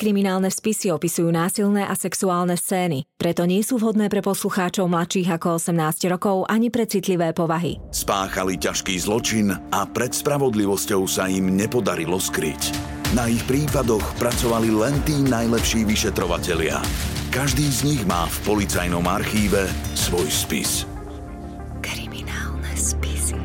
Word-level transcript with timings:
Kriminálne 0.00 0.48
spisy 0.48 0.88
opisujú 0.96 1.28
násilné 1.28 1.84
a 1.84 1.92
sexuálne 1.92 2.56
scény, 2.56 3.04
preto 3.20 3.44
nie 3.44 3.60
sú 3.60 3.76
vhodné 3.76 4.08
pre 4.08 4.24
poslucháčov 4.24 4.88
mladších 4.88 5.28
ako 5.28 5.60
18 5.60 6.08
rokov 6.08 6.48
ani 6.48 6.72
pre 6.72 6.88
citlivé 6.88 7.36
povahy. 7.36 7.76
Spáchali 7.92 8.56
ťažký 8.56 8.96
zločin 8.96 9.52
a 9.52 9.84
pred 9.84 10.16
spravodlivosťou 10.16 11.04
sa 11.04 11.28
im 11.28 11.52
nepodarilo 11.52 12.16
skryť. 12.16 12.72
Na 13.12 13.28
ich 13.28 13.44
prípadoch 13.44 14.16
pracovali 14.16 14.72
len 14.72 14.96
tí 15.04 15.20
najlepší 15.20 15.84
vyšetrovatelia. 15.84 16.80
Každý 17.28 17.68
z 17.68 17.80
nich 17.84 18.02
má 18.08 18.24
v 18.24 18.36
policajnom 18.48 19.04
archíve 19.04 19.68
svoj 19.92 20.32
spis. 20.32 20.88
Kriminálne 21.84 22.72
spisy. 22.72 23.36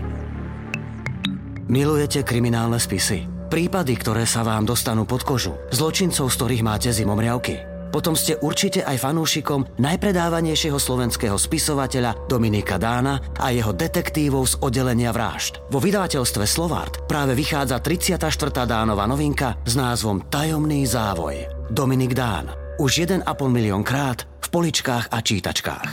Milujete 1.67 2.23
kriminálne 2.23 2.79
spisy? 2.79 3.34
Prípady, 3.45 3.93
ktoré 4.01 4.25
sa 4.25 4.41
vám 4.41 4.65
dostanú 4.65 5.05
pod 5.05 5.21
kožu. 5.21 5.53
Zločincov, 5.69 6.33
z 6.33 6.35
ktorých 6.35 6.65
máte 6.65 6.89
zimomriavky. 6.89 7.75
Potom 7.93 8.11
ste 8.11 8.35
určite 8.43 8.83
aj 8.83 9.07
fanúšikom 9.07 9.79
najpredávanejšieho 9.79 10.75
slovenského 10.75 11.39
spisovateľa 11.39 12.27
Dominika 12.27 12.75
Dána 12.75 13.23
a 13.39 13.55
jeho 13.55 13.71
detektívov 13.71 14.51
z 14.51 14.59
oddelenia 14.59 15.15
vražd. 15.15 15.63
Vo 15.71 15.79
vydavateľstve 15.79 16.43
Slovart 16.43 17.07
práve 17.07 17.39
vychádza 17.39 17.79
34. 17.79 18.19
Dánova 18.67 19.07
novinka 19.07 19.55
s 19.63 19.79
názvom 19.79 20.27
Tajomný 20.27 20.83
závoj. 20.83 21.47
Dominik 21.71 22.11
Dán. 22.11 22.51
Už 22.75 23.07
1,5 23.07 23.23
milión 23.47 23.87
krát 23.87 24.27
v 24.43 24.47
poličkách 24.51 25.15
a 25.15 25.17
čítačkách. 25.23 25.89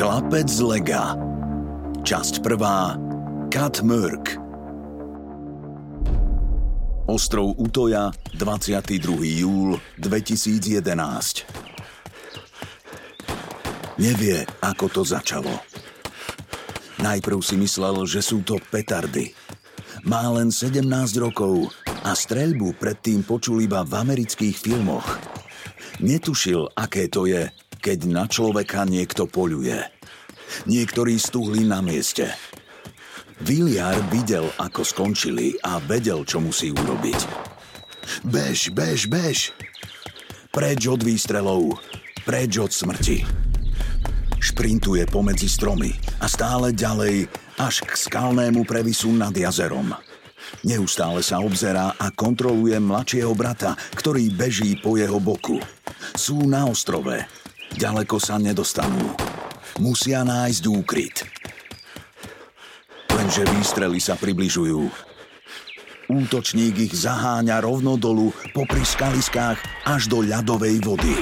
Chlapec 0.00 0.48
z 0.48 0.60
Lega. 0.64 1.12
Časť 2.00 2.40
prvá. 2.40 3.05
Kat 3.56 3.80
Mörk. 3.80 4.36
Ostrov 7.08 7.56
Utoja, 7.56 8.12
22. 8.36 9.00
júl 9.40 9.80
2011. 9.96 10.84
Nevie, 13.96 14.44
ako 14.60 15.00
to 15.00 15.02
začalo. 15.08 15.48
Najprv 17.00 17.40
si 17.40 17.56
myslel, 17.56 18.04
že 18.04 18.20
sú 18.20 18.44
to 18.44 18.60
petardy. 18.60 19.32
Má 20.04 20.28
len 20.36 20.52
17 20.52 20.84
rokov 21.16 21.72
a 22.04 22.12
streľbu 22.12 22.76
predtým 22.76 23.24
počul 23.24 23.64
iba 23.64 23.80
v 23.88 24.04
amerických 24.04 24.52
filmoch. 24.52 25.16
Netušil, 26.04 26.76
aké 26.76 27.08
to 27.08 27.24
je, 27.24 27.48
keď 27.80 28.04
na 28.04 28.28
človeka 28.28 28.84
niekto 28.84 29.24
poľuje. 29.24 29.80
Niektorí 30.68 31.16
stuhli 31.16 31.64
na 31.64 31.80
mieste– 31.80 32.28
Viliar 33.44 34.00
videl, 34.08 34.48
ako 34.56 34.80
skončili 34.80 35.60
a 35.60 35.76
vedel, 35.84 36.24
čo 36.24 36.40
musí 36.40 36.72
urobiť. 36.72 37.20
Bež, 38.24 38.72
bež, 38.72 39.12
bež! 39.12 39.52
Preč 40.48 40.88
od 40.88 41.04
výstrelov, 41.04 41.76
preč 42.24 42.56
od 42.56 42.72
smrti. 42.72 43.28
Šprintuje 44.40 45.04
pomedzi 45.04 45.52
stromy 45.52 45.92
a 46.24 46.32
stále 46.32 46.72
ďalej 46.72 47.28
až 47.60 47.84
k 47.84 47.92
skalnému 47.92 48.64
previsu 48.64 49.12
nad 49.12 49.36
jazerom. 49.36 49.92
Neustále 50.64 51.20
sa 51.20 51.44
obzerá 51.44 51.92
a 52.00 52.08
kontroluje 52.08 52.80
mladšieho 52.80 53.36
brata, 53.36 53.76
ktorý 54.00 54.32
beží 54.32 54.80
po 54.80 54.96
jeho 54.96 55.20
boku. 55.20 55.60
Sú 56.16 56.48
na 56.48 56.64
ostrove. 56.64 57.20
Ďaleko 57.76 58.16
sa 58.16 58.40
nedostanú. 58.40 59.12
Musia 59.76 60.24
nájsť 60.24 60.62
úkryt. 60.72 61.35
Lenže 63.36 63.52
výstrely 63.52 64.00
sa 64.00 64.16
približujú. 64.16 64.88
Útočník 66.08 66.88
ich 66.88 66.96
zaháňa 66.96 67.60
rovno 67.60 68.00
dolu 68.00 68.32
popri 68.56 68.80
skaliskách 68.80 69.60
až 69.84 70.08
do 70.08 70.24
ľadovej 70.24 70.80
vody. 70.80 71.12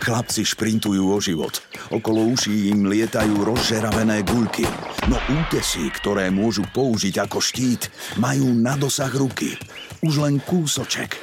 Chlapci 0.00 0.40
šprintujú 0.40 1.04
o 1.04 1.20
život. 1.20 1.60
Okolo 1.92 2.32
uší 2.32 2.72
im 2.72 2.88
lietajú 2.88 3.44
rozžeravené 3.44 4.24
guľky. 4.24 4.64
No 5.04 5.20
útesy, 5.44 5.92
ktoré 6.00 6.32
môžu 6.32 6.64
použiť 6.72 7.28
ako 7.28 7.44
štít, 7.44 7.92
majú 8.16 8.48
na 8.48 8.72
dosah 8.72 9.12
ruky. 9.12 9.60
Už 10.00 10.16
len 10.24 10.40
kúsoček. 10.40 11.20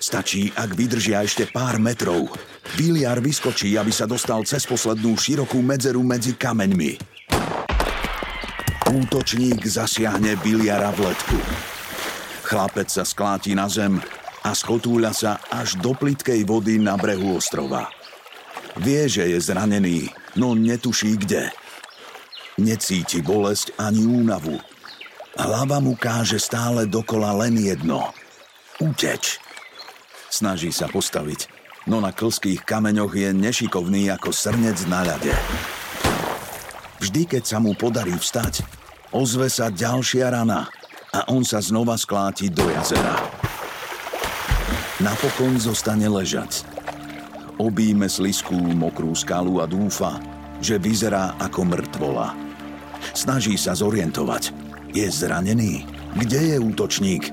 Stačí, 0.00 0.48
ak 0.56 0.72
vydržia 0.72 1.20
ešte 1.20 1.44
pár 1.52 1.76
metrov. 1.76 2.32
Biliar 2.80 3.20
vyskočí, 3.20 3.76
aby 3.76 3.92
sa 3.92 4.08
dostal 4.08 4.48
cez 4.48 4.64
poslednú 4.64 5.12
širokú 5.12 5.60
medzeru 5.60 6.00
medzi 6.00 6.32
kameňmi. 6.32 7.13
Útočník 8.84 9.64
zasiahne 9.64 10.36
biliara 10.44 10.92
v 10.92 11.08
letku. 11.08 11.40
Chlapec 12.44 12.92
sa 12.92 13.00
skláti 13.00 13.56
na 13.56 13.64
zem 13.64 13.96
a 14.44 14.52
skotúľa 14.52 15.12
sa 15.16 15.32
až 15.48 15.80
do 15.80 15.96
plitkej 15.96 16.44
vody 16.44 16.76
na 16.76 17.00
brehu 17.00 17.40
ostrova. 17.40 17.88
Vie, 18.76 19.08
že 19.08 19.24
je 19.24 19.40
zranený, 19.40 20.12
no 20.36 20.52
netuší 20.52 21.16
kde. 21.16 21.48
Necíti 22.60 23.24
bolesť 23.24 23.72
ani 23.80 24.04
únavu. 24.04 24.60
Hlava 25.40 25.80
mu 25.80 25.96
káže 25.96 26.36
stále 26.36 26.84
dokola 26.84 27.32
len 27.40 27.56
jedno. 27.56 28.12
Uteč. 28.84 29.40
Snaží 30.28 30.68
sa 30.68 30.92
postaviť, 30.92 31.48
no 31.88 32.04
na 32.04 32.12
klských 32.12 32.60
kameňoch 32.68 33.16
je 33.16 33.32
nešikovný 33.32 34.12
ako 34.12 34.28
srnec 34.28 34.76
na 34.92 35.08
ľade. 35.08 35.32
Vždy, 37.04 37.28
keď 37.28 37.44
sa 37.44 37.60
mu 37.60 37.76
podarí 37.76 38.16
vstať, 38.16 38.64
ozve 39.12 39.52
sa 39.52 39.68
ďalšia 39.68 40.32
rana 40.32 40.72
a 41.12 41.28
on 41.28 41.44
sa 41.44 41.60
znova 41.60 42.00
skláti 42.00 42.48
do 42.48 42.64
jazera. 42.72 43.20
Napokon 45.04 45.60
zostane 45.60 46.08
ležať. 46.08 46.64
Obíme 47.60 48.08
sliskú 48.08 48.56
mokrú 48.56 49.12
skalu 49.12 49.60
a 49.60 49.68
dúfa, 49.68 50.16
že 50.64 50.80
vyzerá 50.80 51.36
ako 51.44 51.76
mŕtvola. 51.76 52.32
Snaží 53.12 53.60
sa 53.60 53.76
zorientovať. 53.76 54.56
Je 54.96 55.04
zranený? 55.04 55.84
Kde 56.16 56.40
je 56.40 56.56
útočník? 56.56 57.28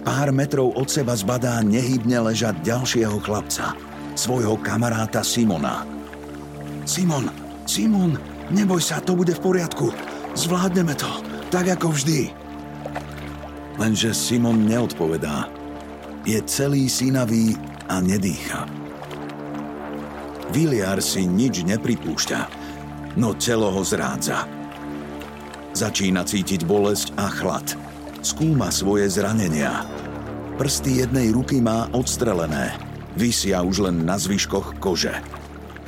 Pár 0.00 0.32
metrov 0.32 0.72
od 0.80 0.88
seba 0.88 1.12
zbadá 1.12 1.60
nehybne 1.60 2.24
ležať 2.32 2.56
ďalšieho 2.64 3.20
chlapca, 3.20 3.76
svojho 4.16 4.56
kamaráta 4.64 5.20
Simona. 5.20 5.84
Simon, 6.88 7.28
Simon, 7.68 8.16
Neboj 8.50 8.82
sa, 8.82 8.98
to 8.98 9.14
bude 9.14 9.30
v 9.34 9.42
poriadku. 9.42 9.94
Zvládneme 10.34 10.94
to, 10.98 11.10
tak 11.54 11.70
ako 11.70 11.94
vždy. 11.94 12.34
Lenže 13.78 14.12
Simon 14.12 14.66
neodpovedá. 14.66 15.46
Je 16.26 16.36
celý 16.44 16.90
synavý 16.90 17.56
a 17.88 18.02
nedýcha. 18.02 18.68
Viliar 20.50 20.98
si 20.98 21.24
nič 21.24 21.62
nepripúšťa, 21.62 22.40
no 23.16 23.38
telo 23.38 23.70
ho 23.70 23.82
zrádza. 23.86 24.44
Začína 25.70 26.26
cítiť 26.26 26.66
bolesť 26.66 27.14
a 27.14 27.30
chlad. 27.30 27.64
Skúma 28.20 28.68
svoje 28.74 29.06
zranenia. 29.08 29.86
Prsty 30.58 31.06
jednej 31.06 31.30
ruky 31.32 31.62
má 31.62 31.88
odstrelené. 31.94 32.74
Vysia 33.14 33.62
už 33.62 33.88
len 33.88 34.02
na 34.04 34.18
zvyškoch 34.18 34.76
kože. 34.82 35.39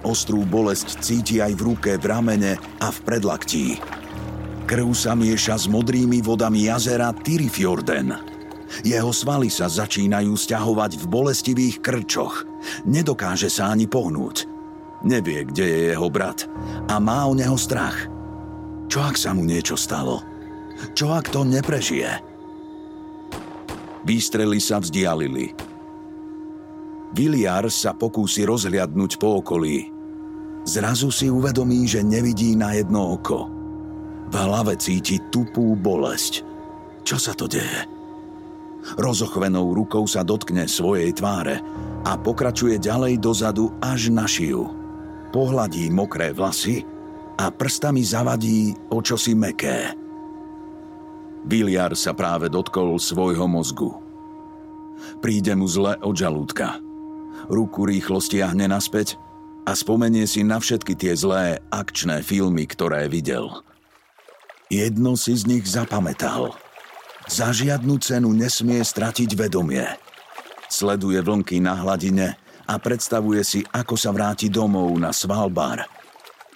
Ostrú 0.02 0.42
bolesť 0.42 0.98
cíti 0.98 1.38
aj 1.38 1.54
v 1.54 1.62
ruke, 1.62 1.90
v 1.94 2.04
ramene 2.10 2.58
a 2.82 2.90
v 2.90 2.98
predlaktí. 3.06 3.78
Krv 4.66 4.90
sa 4.94 5.14
mieša 5.14 5.62
s 5.62 5.66
modrými 5.70 6.18
vodami 6.22 6.66
jazera 6.66 7.14
Tyrifjorden. 7.14 8.14
Jeho 8.82 9.12
svaly 9.12 9.52
sa 9.52 9.68
začínajú 9.68 10.32
stiahovať 10.32 10.96
v 10.96 11.04
bolestivých 11.06 11.76
krčoch. 11.84 12.48
Nedokáže 12.88 13.52
sa 13.52 13.70
ani 13.70 13.86
pohnúť. 13.86 14.48
Nevie, 15.02 15.44
kde 15.46 15.64
je 15.66 15.80
jeho 15.92 16.08
brat 16.08 16.46
a 16.88 16.96
má 17.02 17.26
o 17.26 17.34
neho 17.34 17.58
strach. 17.58 18.06
Čo 18.86 19.02
ak 19.06 19.18
sa 19.18 19.34
mu 19.34 19.46
niečo 19.46 19.74
stalo? 19.78 20.22
Čo 20.94 21.14
ak 21.14 21.30
to 21.30 21.46
neprežije? 21.46 22.22
Výstrely 24.02 24.58
sa 24.58 24.82
vzdialili. 24.82 25.71
Viliar 27.12 27.68
sa 27.68 27.92
pokúsi 27.92 28.48
rozhliadnúť 28.48 29.20
po 29.20 29.44
okolí. 29.44 29.92
Zrazu 30.64 31.12
si 31.12 31.28
uvedomí, 31.28 31.84
že 31.84 32.00
nevidí 32.00 32.56
na 32.56 32.72
jedno 32.72 33.20
oko. 33.20 33.52
V 34.32 34.34
hlave 34.34 34.80
cíti 34.80 35.20
tupú 35.28 35.76
bolesť. 35.76 36.40
Čo 37.04 37.20
sa 37.20 37.36
to 37.36 37.44
deje? 37.44 37.84
Rozochvenou 38.96 39.76
rukou 39.76 40.08
sa 40.08 40.24
dotkne 40.24 40.64
svojej 40.64 41.12
tváre 41.12 41.60
a 42.02 42.16
pokračuje 42.16 42.80
ďalej 42.80 43.20
dozadu 43.20 43.70
až 43.78 44.08
na 44.08 44.24
šiju. 44.24 44.64
Pohladí 45.30 45.92
mokré 45.92 46.32
vlasy 46.32 46.80
a 47.36 47.52
prstami 47.52 48.00
zavadí 48.00 48.72
o 48.88 49.04
čosi 49.04 49.36
meké. 49.36 49.92
Biliar 51.42 51.92
sa 51.98 52.14
práve 52.14 52.46
dotkol 52.46 52.96
svojho 52.96 53.50
mozgu. 53.50 53.90
Príde 55.18 55.52
mu 55.58 55.66
zle 55.66 55.98
od 56.00 56.14
žalúdka. 56.14 56.91
Ruku 57.50 57.88
rýchlo 57.88 58.22
stiahne 58.22 58.68
naspäť 58.70 59.18
a 59.66 59.74
spomenie 59.74 60.26
si 60.26 60.42
na 60.42 60.58
všetky 60.58 60.94
tie 60.98 61.14
zlé 61.14 61.62
akčné 61.70 62.22
filmy, 62.22 62.66
ktoré 62.66 63.06
videl. 63.06 63.50
Jedno 64.72 65.14
si 65.14 65.36
z 65.36 65.46
nich 65.46 65.66
zapamätal. 65.68 66.54
Za 67.30 67.54
žiadnu 67.54 68.02
cenu 68.02 68.34
nesmie 68.34 68.82
stratiť 68.82 69.30
vedomie. 69.38 69.86
Sleduje 70.66 71.20
vlnky 71.20 71.62
na 71.62 71.78
hladine 71.78 72.34
a 72.66 72.74
predstavuje 72.80 73.44
si, 73.44 73.60
ako 73.68 73.94
sa 73.94 74.10
vráti 74.10 74.48
domov 74.48 74.90
na 74.96 75.12
Svalbard. 75.12 75.86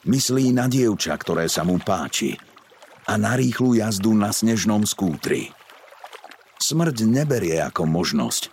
Myslí 0.07 0.55
na 0.55 0.71
dievča, 0.71 1.15
ktoré 1.19 1.51
sa 1.51 1.67
mu 1.67 1.77
páči 1.83 2.39
a 3.07 3.15
na 3.15 3.39
rýchlu 3.39 3.79
jazdu 3.79 4.15
na 4.15 4.35
snežnom 4.35 4.83
skútri. 4.83 5.55
Smrť 6.59 7.07
neberie 7.07 7.63
ako 7.63 7.87
možnosť, 7.87 8.51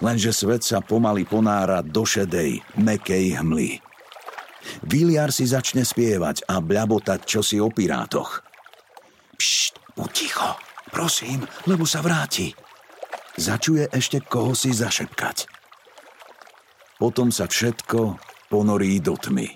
lenže 0.00 0.32
svet 0.32 0.62
sa 0.62 0.84
pomaly 0.84 1.24
ponára 1.24 1.80
do 1.80 2.04
šedej, 2.04 2.60
mekej 2.76 3.40
hmly. 3.40 3.80
Viliar 4.82 5.30
si 5.30 5.46
začne 5.46 5.86
spievať 5.86 6.46
a 6.50 6.58
bľabotať 6.58 7.20
čosi 7.22 7.62
o 7.62 7.70
pirátoch. 7.70 8.42
Pšt, 9.38 9.94
buď 9.94 10.10
ticho, 10.10 10.50
prosím, 10.90 11.46
lebo 11.70 11.86
sa 11.86 12.02
vráti. 12.02 12.50
Začuje 13.36 13.92
ešte 13.92 14.24
koho 14.24 14.56
si 14.56 14.72
zašepkať. 14.72 15.46
Potom 16.96 17.28
sa 17.28 17.44
všetko 17.44 18.16
ponorí 18.48 18.96
do 19.04 19.12
tmy. 19.12 19.52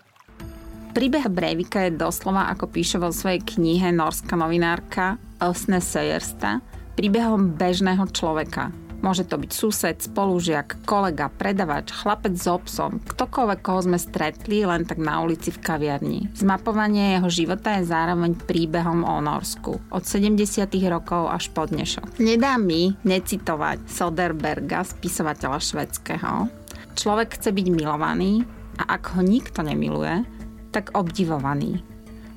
Príbeh 0.91 1.31
Breivika 1.31 1.87
je 1.87 1.97
doslova, 1.97 2.51
ako 2.51 2.67
píše 2.67 2.99
vo 2.99 3.15
svojej 3.15 3.41
knihe 3.41 3.95
norská 3.95 4.35
novinárka 4.35 5.17
Elsne 5.39 5.79
Sejersta, 5.79 6.61
príbehom 6.99 7.57
bežného 7.57 8.05
človeka. 8.11 8.75
Môže 9.01 9.25
to 9.25 9.41
byť 9.41 9.51
sused, 9.51 9.97
spolužiak, 10.13 10.85
kolega, 10.85 11.33
predavač, 11.33 11.89
chlapec 11.89 12.37
s 12.37 12.45
obsom, 12.45 13.01
ktokoľvek, 13.01 13.61
koho 13.65 13.81
sme 13.81 13.97
stretli 13.97 14.61
len 14.61 14.85
tak 14.85 15.01
na 15.01 15.25
ulici 15.25 15.49
v 15.49 15.63
kaviarni. 15.65 16.21
Zmapovanie 16.37 17.17
jeho 17.17 17.33
života 17.33 17.81
je 17.81 17.89
zároveň 17.89 18.37
príbehom 18.37 19.01
o 19.09 19.17
Norsku. 19.25 19.81
Od 19.89 20.05
70. 20.05 20.69
rokov 20.93 21.33
až 21.33 21.49
po 21.49 21.65
dnešok. 21.65 22.21
Nedá 22.21 22.61
mi 22.61 22.93
necitovať 23.01 23.89
Soderberga, 23.89 24.85
spisovateľa 24.85 25.59
švedského. 25.65 26.53
Človek 26.93 27.41
chce 27.41 27.57
byť 27.57 27.67
milovaný 27.73 28.45
a 28.77 29.01
ak 29.01 29.17
ho 29.17 29.25
nikto 29.25 29.65
nemiluje, 29.65 30.29
tak 30.77 30.93
obdivovaný. 30.93 31.81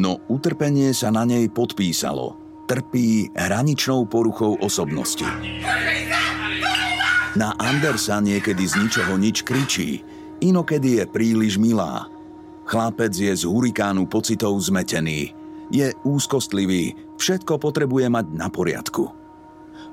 no 0.00 0.16
utrpenie 0.32 0.96
sa 0.96 1.12
na 1.12 1.28
nej 1.28 1.44
podpísalo. 1.52 2.40
Trpí 2.64 3.28
hraničnou 3.36 4.08
poruchou 4.08 4.56
osobnosti. 4.64 5.28
Na 7.36 7.52
Andersa 7.60 8.24
niekedy 8.24 8.64
z 8.64 8.80
ničoho 8.80 9.20
nič 9.20 9.44
kričí, 9.44 10.00
inokedy 10.40 11.02
je 11.02 11.04
príliš 11.06 11.58
milá– 11.60 12.04
Chlapec 12.68 13.16
je 13.16 13.32
z 13.32 13.48
hurikánu 13.48 14.04
pocitov 14.04 14.52
zmetený. 14.60 15.32
Je 15.72 15.88
úzkostlivý, 16.04 17.16
všetko 17.16 17.56
potrebuje 17.56 18.12
mať 18.12 18.26
na 18.36 18.52
poriadku. 18.52 19.08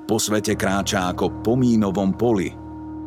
Po 0.04 0.16
svete 0.20 0.52
kráča 0.60 1.08
ako 1.08 1.40
po 1.40 1.56
mínovom 1.56 2.12
poli. 2.12 2.52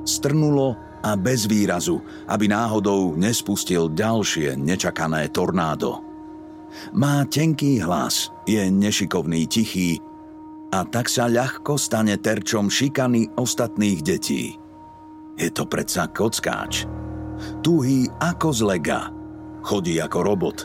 Strnulo 0.10 0.74
a 1.06 1.14
bez 1.14 1.46
výrazu, 1.46 2.02
aby 2.26 2.50
náhodou 2.50 3.14
nespustil 3.14 3.94
ďalšie 3.94 4.58
nečakané 4.58 5.30
tornádo. 5.30 6.02
Má 6.98 7.30
tenký 7.30 7.78
hlas, 7.86 8.34
je 8.50 8.66
nešikovný, 8.74 9.46
tichý 9.46 10.02
a 10.74 10.82
tak 10.82 11.14
sa 11.14 11.30
ľahko 11.30 11.78
stane 11.78 12.18
terčom 12.18 12.74
šikany 12.74 13.38
ostatných 13.38 14.02
detí. 14.02 14.58
Je 15.38 15.50
to 15.54 15.70
predsa 15.70 16.10
kockáč. 16.10 16.90
Tuhý 17.62 18.08
ako 18.20 18.50
z 18.52 18.62
lega– 18.64 19.02
Chodí 19.60 20.00
ako 20.00 20.20
robot. 20.24 20.58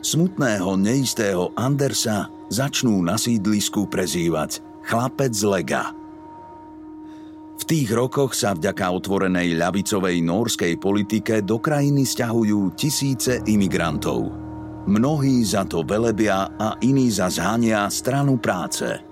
Smutného, 0.00 0.80
neistého 0.80 1.52
Andersa 1.54 2.32
začnú 2.48 3.04
na 3.04 3.20
sídlisku 3.20 3.86
prezývať 3.86 4.64
chlapec 4.86 5.30
z 5.30 5.44
lega. 5.44 5.92
V 7.60 7.62
tých 7.68 7.92
rokoch 7.92 8.32
sa 8.32 8.56
vďaka 8.56 8.90
otvorenej 8.96 9.52
ľavicovej 9.60 10.24
norskej 10.24 10.74
politike 10.80 11.44
do 11.44 11.60
krajiny 11.60 12.08
stiahujú 12.08 12.72
tisíce 12.72 13.44
imigrantov. 13.44 14.32
Mnohí 14.88 15.44
za 15.44 15.68
to 15.68 15.84
velebia 15.84 16.56
a 16.56 16.80
iní 16.80 17.12
za 17.12 17.28
zhania 17.28 17.84
stranu 17.92 18.40
práce. 18.40 19.09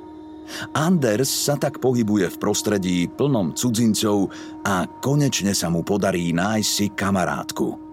Anders 0.73 1.29
sa 1.29 1.57
tak 1.61 1.83
pohybuje 1.83 2.33
v 2.35 2.41
prostredí 2.41 2.97
plnom 3.09 3.53
cudzincov 3.53 4.33
a 4.65 4.89
konečne 5.01 5.53
sa 5.53 5.69
mu 5.69 5.85
podarí 5.85 6.33
nájsť 6.33 6.71
si 6.71 6.87
kamarátku– 6.93 7.69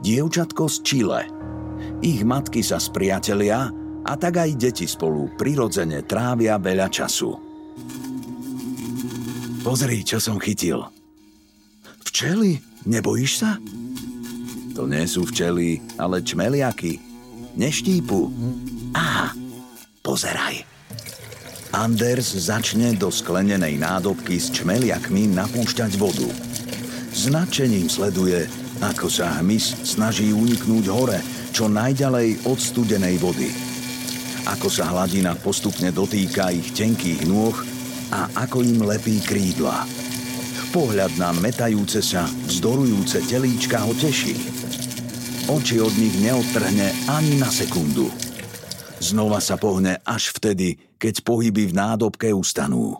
dievčatko 0.00 0.68
z 0.68 0.76
Čile. 0.82 1.20
Ich 2.00 2.24
matky 2.24 2.64
sa 2.64 2.80
spriatelia 2.80 3.68
a 4.04 4.12
tak 4.16 4.40
aj 4.40 4.50
deti 4.56 4.86
spolu 4.88 5.32
prirodzene 5.36 6.04
trávia 6.04 6.56
veľa 6.60 6.88
času. 6.88 7.30
Pozri, 9.64 10.04
čo 10.04 10.20
som 10.20 10.36
chytil. 10.36 10.84
Včely? 12.04 12.60
Nebojíš 12.84 13.32
sa? 13.40 13.56
To 14.76 14.84
nie 14.84 15.08
sú 15.08 15.24
včely, 15.24 15.80
ale 15.96 16.20
čmeliaky. 16.20 17.00
Neštípu. 17.56 18.28
Á, 18.92 19.32
pozeraj. 20.04 20.73
Anders 21.74 22.38
začne 22.38 22.94
do 22.94 23.10
sklenenej 23.10 23.82
nádobky 23.82 24.38
s 24.38 24.54
čmeliakmi 24.54 25.34
napúšťať 25.34 25.98
vodu. 25.98 26.30
Značením 27.10 27.90
sleduje, 27.90 28.46
ako 28.78 29.10
sa 29.10 29.42
hmyz 29.42 29.82
snaží 29.82 30.30
uniknúť 30.30 30.86
hore, 30.86 31.18
čo 31.50 31.66
najďalej 31.66 32.46
od 32.46 32.58
studenej 32.62 33.18
vody. 33.18 33.50
Ako 34.46 34.70
sa 34.70 34.86
hladina 34.86 35.34
postupne 35.34 35.90
dotýka 35.90 36.54
ich 36.54 36.70
tenkých 36.78 37.26
nôh 37.26 37.58
a 38.14 38.30
ako 38.46 38.62
im 38.62 38.86
lepí 38.86 39.18
krídla. 39.18 39.82
Pohľad 40.70 41.18
na 41.18 41.34
metajúce 41.34 42.06
sa, 42.06 42.22
vzdorujúce 42.46 43.18
telíčka 43.26 43.82
ho 43.82 43.90
teší. 43.98 44.38
Oči 45.50 45.82
od 45.82 45.94
nich 45.98 46.14
neodtrhne 46.22 47.10
ani 47.10 47.34
na 47.42 47.50
sekundu. 47.50 48.14
Znova 49.02 49.42
sa 49.42 49.58
pohne 49.58 49.98
až 50.06 50.30
vtedy, 50.38 50.93
keď 51.04 51.20
pohyby 51.20 51.68
v 51.68 51.76
nádobke 51.76 52.32
ustanú. 52.32 52.96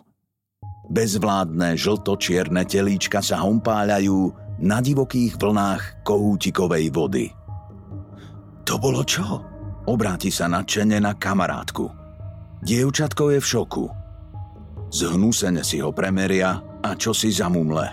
Bezvládne 0.85 1.73
žlto-čierne 1.73 2.61
telíčka 2.69 3.25
sa 3.25 3.41
hompáľajú 3.41 4.29
na 4.61 4.77
divokých 4.77 5.41
vlnách 5.41 6.05
kohútikovej 6.05 6.93
vody. 6.93 7.33
To 8.69 8.77
bolo 8.77 9.01
čo? 9.01 9.25
Obráti 9.89 10.29
sa 10.29 10.45
nadšene 10.45 11.01
na 11.01 11.17
kamarátku. 11.17 11.89
Dievčatko 12.61 13.33
je 13.33 13.39
v 13.41 13.49
šoku. 13.49 13.85
Zhnusene 14.93 15.65
si 15.65 15.81
ho 15.81 15.89
premeria 15.89 16.61
a 16.85 16.93
čo 16.93 17.09
si 17.09 17.33
zamumle. 17.33 17.89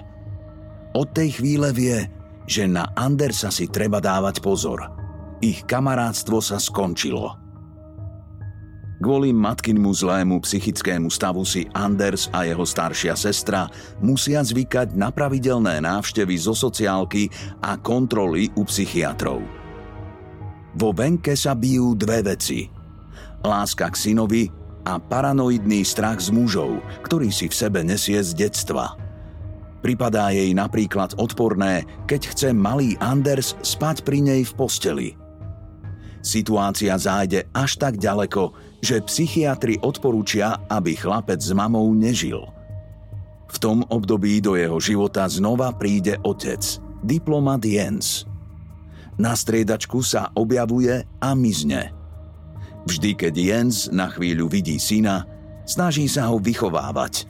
Od 0.92 1.08
tej 1.08 1.40
chvíle 1.40 1.72
vie, 1.72 2.04
že 2.44 2.68
na 2.68 2.92
Andersa 2.92 3.48
si 3.48 3.72
treba 3.72 3.96
dávať 3.96 4.44
pozor. 4.44 4.92
Ich 5.40 5.64
kamarátstvo 5.64 6.44
sa 6.44 6.60
skončilo. 6.60 7.41
Kvôli 9.02 9.34
matkinmu 9.34 9.90
zlému 9.90 10.38
psychickému 10.46 11.10
stavu 11.10 11.42
si 11.42 11.66
Anders 11.74 12.30
a 12.30 12.46
jeho 12.46 12.62
staršia 12.62 13.18
sestra 13.18 13.66
musia 13.98 14.38
zvykať 14.38 14.94
na 14.94 15.10
pravidelné 15.10 15.82
návštevy 15.82 16.38
zo 16.38 16.54
sociálky 16.54 17.26
a 17.66 17.74
kontroly 17.82 18.54
u 18.54 18.62
psychiatrov. 18.62 19.42
Vo 20.78 20.94
venke 20.94 21.34
sa 21.34 21.58
bijú 21.58 21.98
dve 21.98 22.22
veci. 22.22 22.70
Láska 23.42 23.90
k 23.90 23.98
synovi 23.98 24.46
a 24.86 25.02
paranoidný 25.02 25.82
strach 25.82 26.22
z 26.22 26.30
mužov, 26.30 26.78
ktorý 27.02 27.34
si 27.34 27.50
v 27.50 27.58
sebe 27.58 27.82
nesie 27.82 28.22
z 28.22 28.38
detstva. 28.38 28.94
Pripadá 29.82 30.30
jej 30.30 30.54
napríklad 30.54 31.18
odporné, 31.18 31.82
keď 32.06 32.30
chce 32.30 32.48
malý 32.54 32.94
Anders 33.02 33.58
spať 33.66 34.06
pri 34.06 34.22
nej 34.22 34.46
v 34.46 34.52
posteli. 34.54 35.08
Situácia 36.22 36.94
zájde 36.94 37.50
až 37.50 37.82
tak 37.82 37.98
ďaleko, 37.98 38.71
že 38.82 39.00
psychiatri 39.06 39.78
odporúčia, 39.80 40.58
aby 40.66 40.98
chlapec 40.98 41.38
s 41.38 41.54
mamou 41.54 41.86
nežil. 41.94 42.42
V 43.46 43.56
tom 43.62 43.86
období 43.86 44.42
do 44.42 44.58
jeho 44.58 44.82
života 44.82 45.24
znova 45.30 45.70
príde 45.72 46.18
otec, 46.26 46.60
diplomat 47.06 47.62
Jens– 47.62 48.08
na 49.20 49.36
striedačku 49.36 50.00
sa 50.00 50.32
objavuje 50.32 51.04
a 51.20 51.30
mizne. 51.36 51.92
Vždy, 52.88 53.14
keď 53.14 53.34
Jens 53.36 53.86
na 53.92 54.08
chvíľu 54.08 54.48
vidí 54.48 54.80
syna, 54.80 55.28
snaží 55.68 56.08
sa 56.08 56.32
ho 56.32 56.40
vychovávať. 56.40 57.28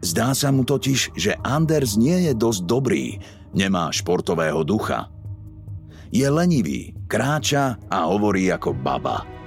Zdá 0.00 0.32
sa 0.32 0.48
mu 0.48 0.64
totiž, 0.64 1.12
že 1.12 1.36
Anders 1.44 1.98
nie 2.00 2.30
je 2.30 2.32
dosť 2.32 2.60
dobrý, 2.64 3.20
nemá 3.52 3.92
športového 3.92 4.64
ducha. 4.64 5.12
Je 6.08 6.24
lenivý, 6.24 6.96
kráča 7.04 7.76
a 7.92 8.08
hovorí 8.08 8.48
ako 8.48 8.72
baba. 8.72 9.39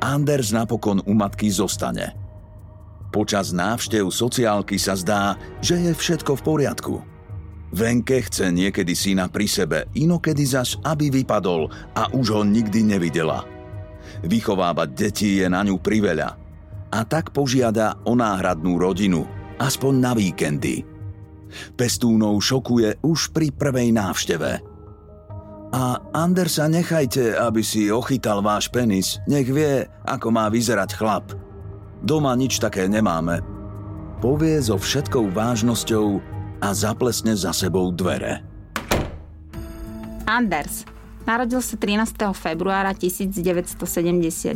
Anders 0.00 0.50
napokon 0.54 1.00
u 1.04 1.12
matky 1.14 1.48
zostane. 1.52 2.14
Počas 3.12 3.52
návštev 3.52 4.08
sociálky 4.08 4.80
sa 4.80 4.96
zdá, 4.96 5.36
že 5.60 5.76
je 5.76 5.92
všetko 5.92 6.40
v 6.40 6.44
poriadku– 6.44 6.94
Venke 7.72 8.20
chce 8.20 8.52
niekedy 8.52 8.92
syna 8.92 9.32
pri 9.32 9.48
sebe, 9.48 9.88
inokedy 9.96 10.44
zas, 10.44 10.76
aby 10.84 11.08
vypadol 11.08 11.72
a 11.96 12.12
už 12.12 12.36
ho 12.36 12.42
nikdy 12.44 12.84
nevidela. 12.84 13.48
Vychovávať 14.20 14.88
deti 14.92 15.40
je 15.40 15.48
na 15.48 15.64
ňu 15.64 15.80
priveľa. 15.80 16.36
A 16.92 17.00
tak 17.08 17.32
požiada 17.32 17.96
o 18.04 18.12
náhradnú 18.12 18.76
rodinu, 18.76 19.24
aspoň 19.56 19.92
na 19.96 20.12
víkendy. 20.12 20.84
Pestúnov 21.72 22.36
šokuje 22.44 23.00
už 23.00 23.32
pri 23.32 23.48
prvej 23.48 23.88
návšteve. 23.96 24.71
A 25.72 25.96
Andersa 26.12 26.68
nechajte, 26.68 27.32
aby 27.32 27.64
si 27.64 27.88
ochytal 27.88 28.44
váš 28.44 28.68
penis, 28.68 29.16
nech 29.24 29.48
vie, 29.48 29.88
ako 30.04 30.28
má 30.28 30.52
vyzerať 30.52 30.90
chlap. 31.00 31.32
Doma 32.04 32.36
nič 32.36 32.60
také 32.60 32.84
nemáme. 32.92 33.40
Povie 34.20 34.60
so 34.60 34.76
všetkou 34.76 35.32
vážnosťou 35.32 36.20
a 36.60 36.68
zaplesne 36.76 37.32
za 37.32 37.56
sebou 37.56 37.88
dvere. 37.88 38.44
Anders 40.28 40.84
narodil 41.24 41.64
sa 41.64 41.80
13. 41.80 42.20
februára 42.36 42.92
1979 42.92 44.52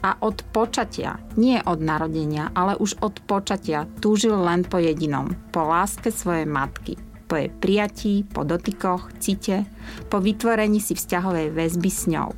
a 0.00 0.16
od 0.24 0.40
počatia, 0.48 1.20
nie 1.36 1.60
od 1.60 1.84
narodenia, 1.84 2.48
ale 2.56 2.72
už 2.80 3.04
od 3.04 3.20
počatia 3.28 3.84
túžil 4.00 4.32
len 4.32 4.64
po 4.64 4.80
jedinom, 4.80 5.36
po 5.52 5.66
láske 5.66 6.08
svojej 6.08 6.48
matky, 6.48 6.96
po 7.26 7.34
jej 7.36 7.50
prijatí, 7.50 8.22
po 8.24 8.46
dotykoch, 8.46 9.10
cite, 9.18 9.66
po 10.06 10.22
vytvorení 10.22 10.78
si 10.78 10.94
vzťahovej 10.94 11.52
väzby 11.52 11.90
s 11.90 12.02
ňou. 12.06 12.30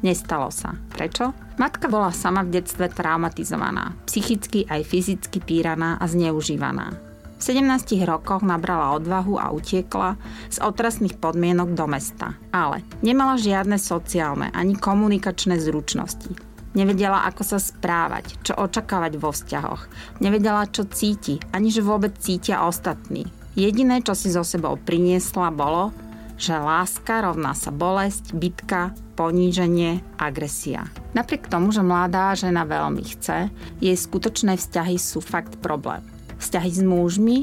Nestalo 0.00 0.48
sa. 0.48 0.76
Prečo? 0.92 1.32
Matka 1.60 1.92
bola 1.92 2.08
sama 2.08 2.40
v 2.40 2.56
detstve 2.60 2.88
traumatizovaná, 2.88 3.92
psychicky 4.08 4.64
aj 4.64 4.88
fyzicky 4.88 5.44
týraná 5.44 6.00
a 6.00 6.08
zneužívaná. 6.08 6.96
V 7.40 7.56
17 7.56 8.04
rokoch 8.04 8.44
nabrala 8.44 8.96
odvahu 9.00 9.40
a 9.40 9.48
utiekla 9.48 10.20
z 10.52 10.60
otrasných 10.60 11.16
podmienok 11.16 11.72
do 11.72 11.88
mesta. 11.88 12.36
Ale 12.52 12.84
nemala 13.00 13.40
žiadne 13.40 13.80
sociálne 13.80 14.52
ani 14.52 14.76
komunikačné 14.76 15.56
zručnosti. 15.56 16.36
Nevedela, 16.76 17.24
ako 17.26 17.42
sa 17.42 17.58
správať, 17.58 18.44
čo 18.44 18.52
očakávať 18.60 19.16
vo 19.16 19.32
vzťahoch. 19.32 19.88
Nevedela, 20.20 20.68
čo 20.68 20.84
cíti, 20.86 21.40
ani 21.50 21.72
že 21.72 21.80
vôbec 21.82 22.14
cítia 22.20 22.62
ostatní. 22.62 23.24
Jediné, 23.58 23.98
čo 24.00 24.14
si 24.14 24.30
so 24.30 24.46
sebou 24.46 24.78
priniesla, 24.78 25.50
bolo, 25.50 25.90
že 26.40 26.56
láska 26.56 27.20
rovná 27.20 27.52
sa 27.52 27.68
bolesť, 27.68 28.32
bitka, 28.32 28.96
poníženie, 29.18 30.00
agresia. 30.16 30.88
Napriek 31.12 31.52
tomu, 31.52 31.68
že 31.68 31.84
mladá 31.84 32.32
žena 32.32 32.64
veľmi 32.64 33.04
chce, 33.04 33.52
jej 33.82 33.96
skutočné 33.96 34.56
vzťahy 34.56 34.96
sú 34.96 35.20
fakt 35.20 35.60
problém. 35.60 36.00
Vzťahy 36.40 36.70
s 36.72 36.80
mužmi 36.80 37.38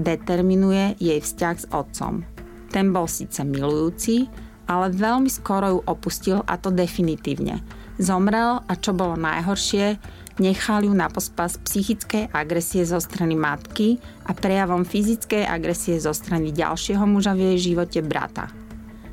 determinuje 0.00 0.96
jej 0.96 1.20
vzťah 1.20 1.56
s 1.60 1.66
otcom. 1.68 2.24
Ten 2.72 2.96
bol 2.96 3.04
síce 3.04 3.44
milujúci, 3.44 4.32
ale 4.64 4.94
veľmi 4.94 5.28
skoro 5.28 5.66
ju 5.76 5.80
opustil 5.84 6.38
a 6.48 6.56
to 6.56 6.72
definitívne. 6.72 7.60
Zomrel 7.98 8.62
a 8.64 8.72
čo 8.78 8.94
bolo 8.94 9.18
najhoršie, 9.18 9.98
nechal 10.38 10.86
ju 10.86 10.94
na 10.94 11.10
pospas 11.10 11.58
psychickej 11.58 12.30
agresie 12.30 12.82
zo 12.86 12.98
strany 13.02 13.34
matky 13.34 13.98
a 14.26 14.34
prejavom 14.34 14.86
fyzickej 14.86 15.46
agresie 15.46 15.98
zo 15.98 16.14
strany 16.14 16.54
ďalšieho 16.54 17.04
muža 17.06 17.34
v 17.34 17.52
jej 17.54 17.72
živote 17.72 18.00
brata. 18.02 18.50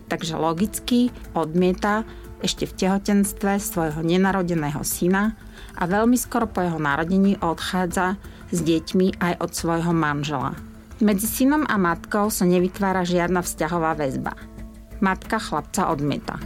Takže 0.05 0.37
logicky 0.37 1.09
odmieta 1.33 2.05
ešte 2.45 2.69
v 2.69 2.77
tehotenstve 2.77 3.57
svojho 3.57 4.05
nenarodeného 4.05 4.85
syna 4.85 5.33
a 5.73 5.83
veľmi 5.89 6.13
skoro 6.19 6.45
po 6.45 6.61
jeho 6.61 6.77
narodení 6.77 7.41
odchádza 7.41 8.21
s 8.53 8.59
deťmi 8.61 9.17
aj 9.17 9.33
od 9.41 9.51
svojho 9.51 9.91
manžela. 9.91 10.53
Medzi 11.01 11.27
synom 11.27 11.67
a 11.67 11.75
matkou 11.75 12.31
sa 12.31 12.47
nevytvára 12.47 13.03
žiadna 13.03 13.43
vzťahová 13.43 13.99
väzba. 13.99 14.37
Matka 15.03 15.43
chlapca 15.43 15.91
odmieta. 15.91 16.39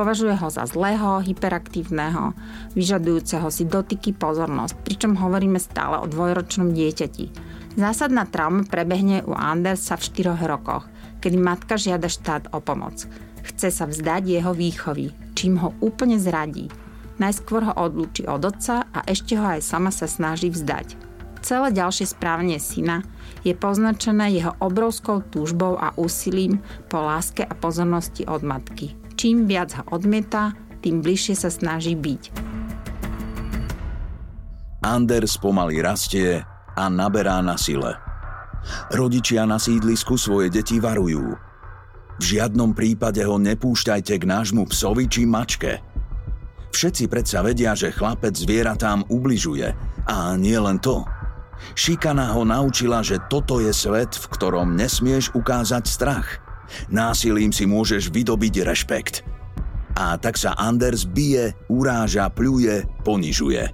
Považuje 0.00 0.32
ho 0.32 0.48
za 0.48 0.64
zlého, 0.64 1.20
hyperaktívneho, 1.20 2.32
vyžadujúceho 2.72 3.52
si 3.52 3.68
dotyky 3.68 4.16
pozornosť, 4.16 4.80
pričom 4.80 5.12
hovoríme 5.12 5.60
stále 5.60 6.00
o 6.00 6.08
dvojročnom 6.08 6.72
dieťati. 6.72 7.28
Zásadná 7.76 8.24
trauma 8.24 8.64
prebehne 8.64 9.20
u 9.28 9.36
Andersa 9.36 10.00
v 10.00 10.24
4 10.24 10.40
rokoch, 10.48 10.88
kedy 11.20 11.36
matka 11.36 11.76
žiada 11.76 12.08
štát 12.08 12.48
o 12.56 12.64
pomoc. 12.64 13.04
Chce 13.44 13.68
sa 13.68 13.84
vzdať 13.84 14.40
jeho 14.40 14.56
výchovy, 14.56 15.12
čím 15.36 15.60
ho 15.60 15.76
úplne 15.84 16.16
zradí. 16.16 16.72
Najskôr 17.20 17.68
ho 17.68 17.76
odlúči 17.76 18.24
od 18.24 18.40
otca 18.40 18.88
a 18.88 19.04
ešte 19.04 19.36
ho 19.36 19.44
aj 19.44 19.60
sama 19.60 19.92
sa 19.92 20.08
snaží 20.08 20.48
vzdať. 20.48 20.96
Celé 21.44 21.76
ďalšie 21.76 22.08
správanie 22.08 22.56
syna 22.56 23.04
je 23.44 23.52
poznačené 23.52 24.32
jeho 24.32 24.56
obrovskou 24.64 25.20
túžbou 25.20 25.76
a 25.76 25.92
úsilím 26.00 26.64
po 26.88 27.04
láske 27.04 27.44
a 27.44 27.52
pozornosti 27.52 28.24
od 28.24 28.40
matky. 28.40 28.99
Čím 29.20 29.44
viac 29.44 29.76
ho 29.76 29.84
odmieta, 29.92 30.56
tým 30.80 31.04
bližšie 31.04 31.36
sa 31.36 31.52
snaží 31.52 31.92
byť. 31.92 32.32
Anders 34.80 35.36
pomaly 35.36 35.84
rastie 35.84 36.40
a 36.72 36.84
naberá 36.88 37.44
na 37.44 37.60
sile. 37.60 38.00
Rodičia 38.88 39.44
na 39.44 39.60
sídlisku 39.60 40.16
svoje 40.16 40.48
deti 40.48 40.80
varujú. 40.80 41.36
V 42.16 42.22
žiadnom 42.24 42.72
prípade 42.72 43.20
ho 43.20 43.36
nepúšťajte 43.36 44.16
k 44.16 44.24
nášmu 44.24 44.64
psovi 44.72 45.04
či 45.04 45.28
mačke. 45.28 45.84
Všetci 46.72 47.04
predsa 47.12 47.44
vedia, 47.44 47.76
že 47.76 47.92
chlapec 47.92 48.32
zvieratám 48.32 49.04
ubližuje. 49.12 49.68
A 50.08 50.32
nie 50.40 50.56
len 50.56 50.80
to– 50.80 51.04
Šikana 51.76 52.32
ho 52.32 52.42
naučila, 52.44 53.04
že 53.04 53.20
toto 53.28 53.60
je 53.60 53.68
svet, 53.68 54.16
v 54.16 54.26
ktorom 54.32 54.80
nesmieš 54.80 55.36
ukázať 55.36 55.84
strach. 55.84 56.40
Násilím 56.88 57.50
si 57.50 57.66
môžeš 57.66 58.10
vydobiť 58.10 58.64
rešpekt. 58.66 59.26
A 59.98 60.16
tak 60.16 60.38
sa 60.38 60.56
Anders 60.56 61.04
bije, 61.04 61.52
uráža, 61.68 62.30
pľuje, 62.30 62.86
ponižuje. 63.04 63.68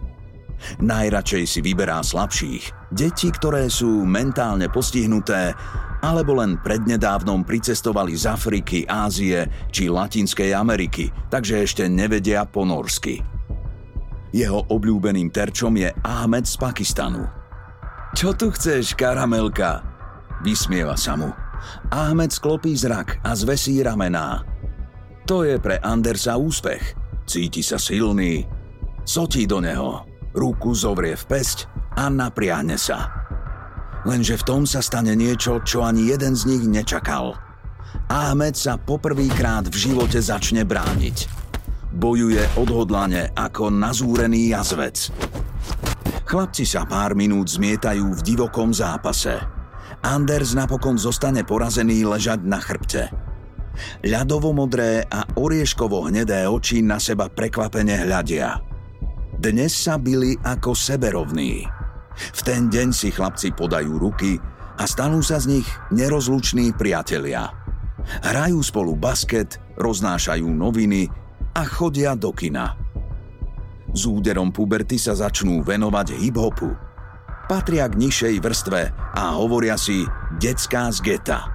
Najradšej 0.80 1.44
si 1.44 1.60
vyberá 1.60 2.00
slabších, 2.00 2.88
deti, 2.88 3.28
ktoré 3.28 3.68
sú 3.68 4.08
mentálne 4.08 4.72
postihnuté 4.72 5.52
alebo 6.00 6.40
len 6.40 6.60
prednedávnom 6.60 7.44
pricestovali 7.44 8.16
z 8.16 8.24
Afriky, 8.28 8.84
Ázie 8.84 9.68
či 9.72 9.88
Latinskej 9.88 10.52
Ameriky, 10.52 11.08
takže 11.32 11.64
ešte 11.64 11.84
nevedia 11.88 12.44
po 12.44 12.64
norsky. 12.64 13.20
Jeho 14.36 14.68
obľúbeným 14.68 15.32
terčom 15.32 15.72
je 15.80 15.88
Ahmed 16.04 16.44
z 16.44 16.56
Pakistanu. 16.60 17.24
Čo 18.12 18.36
tu 18.36 18.52
chceš, 18.52 18.92
karamelka? 18.92 19.80
Vysmieva 20.44 20.96
sa 20.96 21.16
mu. 21.16 21.45
Ahmed 21.90 22.32
sklopí 22.32 22.76
zrak 22.76 23.20
a 23.24 23.32
zvesí 23.36 23.82
ramená. 23.82 24.42
To 25.26 25.42
je 25.42 25.58
pre 25.58 25.82
Andersa 25.82 26.38
úspech. 26.38 26.94
Cíti 27.26 27.60
sa 27.62 27.76
silný. 27.82 28.46
Sotí 29.02 29.46
do 29.46 29.58
neho. 29.58 30.06
Ruku 30.36 30.76
zovrie 30.76 31.18
v 31.18 31.24
pesť 31.26 31.66
a 31.98 32.06
napriahne 32.06 32.78
sa. 32.78 33.10
Lenže 34.06 34.38
v 34.38 34.46
tom 34.46 34.62
sa 34.62 34.78
stane 34.78 35.18
niečo, 35.18 35.58
čo 35.66 35.82
ani 35.82 36.06
jeden 36.06 36.38
z 36.38 36.46
nich 36.46 36.62
nečakal. 36.62 37.34
Ahmed 38.06 38.54
sa 38.54 38.78
poprvýkrát 38.78 39.66
v 39.66 39.74
živote 39.74 40.22
začne 40.22 40.62
brániť. 40.62 41.26
Bojuje 41.90 42.44
odhodlane 42.54 43.34
ako 43.34 43.72
nazúrený 43.72 44.54
jazvec. 44.54 45.10
Chlapci 46.26 46.62
sa 46.62 46.86
pár 46.86 47.18
minút 47.18 47.50
zmietajú 47.50 48.14
v 48.14 48.20
divokom 48.22 48.70
zápase. 48.70 49.55
Anders 50.04 50.52
napokon 50.52 51.00
zostane 51.00 51.46
porazený 51.46 52.04
ležať 52.04 52.44
na 52.44 52.60
chrbte. 52.60 53.08
Ľadovo-modré 54.04 55.04
a 55.04 55.28
orieškovo-hnedé 55.36 56.48
oči 56.48 56.80
na 56.80 56.96
seba 56.96 57.28
prekvapene 57.28 58.08
hľadia. 58.08 58.60
Dnes 59.36 59.76
sa 59.76 60.00
byli 60.00 60.36
ako 60.40 60.72
seberovní. 60.72 61.68
V 62.16 62.40
ten 62.40 62.72
deň 62.72 62.88
si 62.96 63.12
chlapci 63.12 63.52
podajú 63.52 64.00
ruky 64.00 64.40
a 64.80 64.88
stanú 64.88 65.20
sa 65.20 65.36
z 65.36 65.60
nich 65.60 65.68
nerozluční 65.92 66.72
priatelia. 66.72 67.52
Hrajú 68.24 68.64
spolu 68.64 68.96
basket, 68.96 69.60
roznášajú 69.76 70.48
noviny 70.48 71.12
a 71.52 71.62
chodia 71.68 72.16
do 72.16 72.32
kina. 72.32 72.76
S 73.92 74.08
úderom 74.08 74.52
puberty 74.52 74.96
sa 74.96 75.16
začnú 75.16 75.60
venovať 75.60 76.16
hip-hopu. 76.16 76.85
Patria 77.46 77.86
k 77.86 77.94
nižšej 77.94 78.34
vrstve 78.42 78.80
a 79.14 79.24
hovoria 79.38 79.78
si 79.78 80.02
detská 80.38 80.90
z 80.90 80.98
geta. 81.02 81.46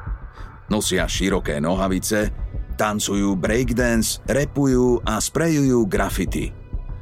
Nosia 0.71 1.03
široké 1.03 1.59
nohavice, 1.59 2.31
tancujú 2.79 3.35
breakdance, 3.35 4.23
repujú 4.27 5.03
a 5.03 5.19
sprejujú 5.19 5.83
graffiti. 5.85 6.47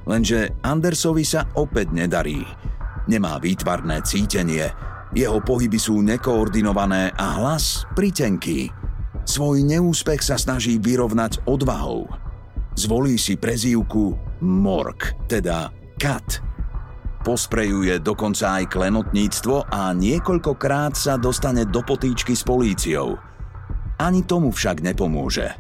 Lenže 0.10 0.58
Andersovi 0.65 1.22
sa 1.22 1.46
opäť 1.53 1.93
nedarí– 1.93 2.41
Nemá 3.10 3.41
výtvarné 3.41 4.05
cítenie, 4.05 4.69
jeho 5.17 5.41
pohyby 5.41 5.81
sú 5.81 6.05
nekoordinované 6.05 7.10
a 7.17 7.41
hlas 7.41 7.89
pritenký. 7.98 8.69
Svoj 9.25 9.65
neúspech 9.65 10.22
sa 10.22 10.38
snaží 10.38 10.77
vyrovnať 10.77 11.41
odvahou. 11.50 12.05
Zvolí 12.77 13.17
si 13.17 13.34
prezývku 13.34 14.13
Mork, 14.46 15.17
teda 15.25 15.74
Kat. 15.98 16.46
Posprejuje 17.29 18.01
dokonca 18.01 18.57
aj 18.57 18.74
klenotníctvo 18.74 19.69
a 19.69 19.93
niekoľkokrát 19.93 20.98
sa 20.98 21.13
dostane 21.21 21.69
do 21.69 21.86
potýčky 21.86 22.33
s 22.33 22.41
políciou. 22.41 23.13
Ani 24.01 24.25
tomu 24.25 24.50
však 24.50 24.81
nepomôže. 24.81 25.53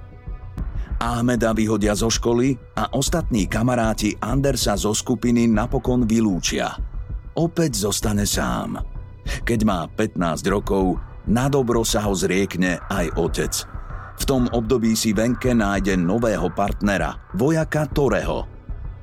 Ahmeda 0.97 1.53
vyhodia 1.53 1.93
zo 1.93 2.09
školy 2.09 2.57
a 2.73 2.89
ostatní 2.97 3.45
kamaráti 3.45 4.17
Andersa 4.17 4.73
zo 4.73 4.97
skupiny 4.97 5.45
napokon 5.45 6.09
vylúčia– 6.09 6.73
opäť 7.39 7.87
zostane 7.87 8.27
sám. 8.27 8.83
Keď 9.47 9.59
má 9.63 9.87
15 9.87 10.43
rokov, 10.51 10.99
na 11.31 11.47
dobro 11.47 11.87
sa 11.87 12.03
ho 12.03 12.11
zriekne 12.11 12.83
aj 12.91 13.15
otec. 13.15 13.53
V 14.19 14.23
tom 14.27 14.51
období 14.51 14.99
si 14.99 15.15
Venke 15.15 15.55
nájde 15.55 15.95
nového 15.95 16.51
partnera, 16.51 17.15
vojaka 17.31 17.87
Toreho. 17.87 18.43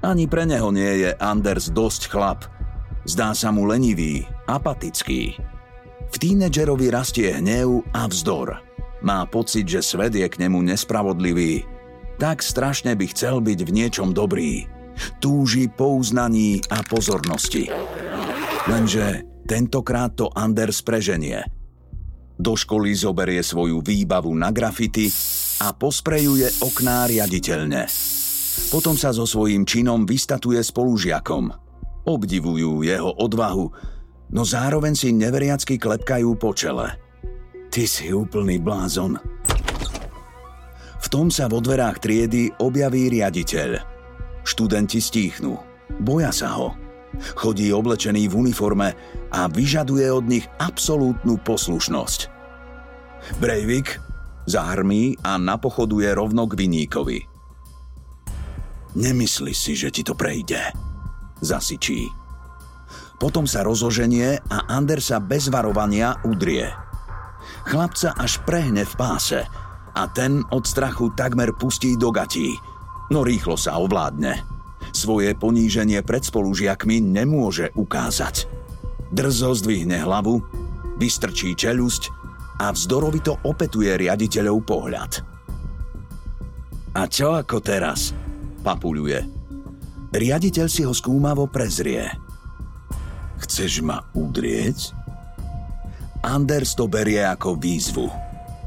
Ani 0.04 0.28
pre 0.28 0.44
neho 0.44 0.68
nie 0.68 1.08
je 1.08 1.11
Anders 1.16 1.73
dosť 1.73 2.12
chlap. 2.12 2.55
Zdá 3.06 3.38
sa 3.38 3.54
mu 3.54 3.70
lenivý, 3.70 4.26
apatický. 4.50 5.38
V 6.10 6.16
tínedžerovi 6.18 6.90
rastie 6.90 7.38
hnev 7.38 7.86
a 7.95 8.10
vzdor. 8.10 8.58
Má 9.06 9.23
pocit, 9.30 9.62
že 9.62 9.78
svet 9.78 10.10
je 10.19 10.26
k 10.26 10.42
nemu 10.42 10.58
nespravodlivý. 10.66 11.62
Tak 12.19 12.42
strašne 12.42 12.99
by 12.99 13.06
chcel 13.14 13.38
byť 13.38 13.62
v 13.62 13.71
niečom 13.71 14.10
dobrý. 14.10 14.66
Túži 15.23 15.71
po 15.71 16.02
uznaní 16.02 16.58
a 16.66 16.82
pozornosti. 16.82 17.71
Lenže 18.66 19.23
tentokrát 19.47 20.19
to 20.19 20.26
Anders 20.34 20.82
preženie. 20.82 21.47
Do 22.34 22.58
školy 22.58 22.90
zoberie 22.90 23.38
svoju 23.47 23.86
výbavu 23.86 24.34
na 24.34 24.50
grafity 24.50 25.14
a 25.62 25.71
posprejuje 25.71 26.58
okná 26.58 27.06
riaditeľne. 27.06 27.86
Potom 28.75 28.99
sa 28.99 29.14
so 29.14 29.28
svojím 29.28 29.62
činom 29.62 30.02
vystatuje 30.02 30.58
spolužiakom. 30.58 31.66
Obdivujú 32.06 32.86
jeho 32.86 33.10
odvahu, 33.19 33.66
no 34.30 34.42
zároveň 34.47 34.95
si 34.95 35.10
neveriacky 35.10 35.75
klepkajú 35.75 36.38
po 36.38 36.54
čele. 36.54 36.95
Ty 37.66 37.82
si 37.82 38.14
úplný 38.14 38.62
blázon. 38.62 39.19
V 41.02 41.06
tom 41.10 41.34
sa 41.34 41.50
vo 41.50 41.58
dverách 41.58 41.99
triedy 41.99 42.50
objaví 42.62 43.10
riaditeľ. 43.10 43.82
Študenti 44.47 45.02
stíchnu. 45.02 45.58
Boja 46.02 46.30
sa 46.30 46.54
ho. 46.54 46.78
Chodí 47.34 47.75
oblečený 47.75 48.30
v 48.30 48.34
uniforme 48.49 48.95
a 49.34 49.50
vyžaduje 49.50 50.06
od 50.06 50.25
nich 50.30 50.47
absolútnu 50.62 51.42
poslušnosť. 51.42 52.21
Breivik 53.42 53.99
zahrmí 54.47 55.19
a 55.26 55.34
napochoduje 55.38 56.06
rovno 56.14 56.47
k 56.47 56.54
viníkovi. 56.54 57.19
Nemysli 58.97 59.52
si, 59.52 59.75
že 59.76 59.92
ti 59.92 60.06
to 60.06 60.14
prejde, 60.14 60.73
zasičí. 61.40 62.10
Potom 63.16 63.49
sa 63.49 63.64
rozoženie 63.64 64.44
a 64.44 64.68
Andersa 64.68 65.20
bez 65.20 65.49
varovania 65.49 66.20
udrie. 66.28 66.68
Chlapca 67.64 68.12
až 68.14 68.44
prehne 68.44 68.84
v 68.84 68.94
páse 68.94 69.40
a 69.96 70.02
ten 70.12 70.44
od 70.52 70.68
strachu 70.68 71.16
takmer 71.16 71.56
pustí 71.56 71.96
do 71.96 72.12
gatí, 72.12 72.54
no 73.08 73.25
rýchlo 73.25 73.56
sa 73.56 73.80
ovládne. 73.80 74.44
Svoje 74.92 75.32
poníženie 75.32 76.04
pred 76.04 76.22
spolužiakmi 76.22 77.00
nemôže 77.00 77.72
ukázať. 77.75 78.46
Drzo 79.10 79.56
zdvihne 79.56 80.04
hlavu, 80.04 80.44
vystrčí 81.00 81.56
čelusť 81.56 82.12
a 82.60 82.72
vzdorovito 82.72 83.40
opetuje 83.44 83.92
riaditeľov 83.96 84.56
pohľad. 84.64 85.12
A 86.96 87.02
čo 87.08 87.36
ako 87.36 87.60
teraz? 87.60 88.16
Papuľuje. 88.64 89.46
Riaditeľ 90.17 90.67
si 90.73 90.81
ho 90.81 90.97
skúmavo 90.97 91.45
prezrie. 91.45 92.09
Chceš 93.37 93.85
ma 93.85 94.00
udrieť? 94.17 94.97
Anders 96.25 96.73
to 96.73 96.89
berie 96.89 97.21
ako 97.21 97.61
výzvu. 97.61 98.09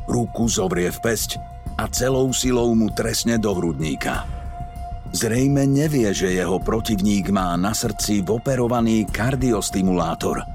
Ruku 0.06 0.46
zovrie 0.46 0.94
v 0.94 1.00
pesť 1.02 1.42
a 1.82 1.90
celou 1.90 2.30
silou 2.38 2.70
mu 2.78 2.94
tresne 2.94 3.42
do 3.42 3.58
hrudníka. 3.58 4.30
Zrejme 5.10 5.66
nevie, 5.66 6.14
že 6.14 6.38
jeho 6.38 6.62
protivník 6.62 7.34
má 7.34 7.58
na 7.58 7.74
srdci 7.74 8.22
operovaný 8.22 9.10
kardiostimulátor. 9.10 10.46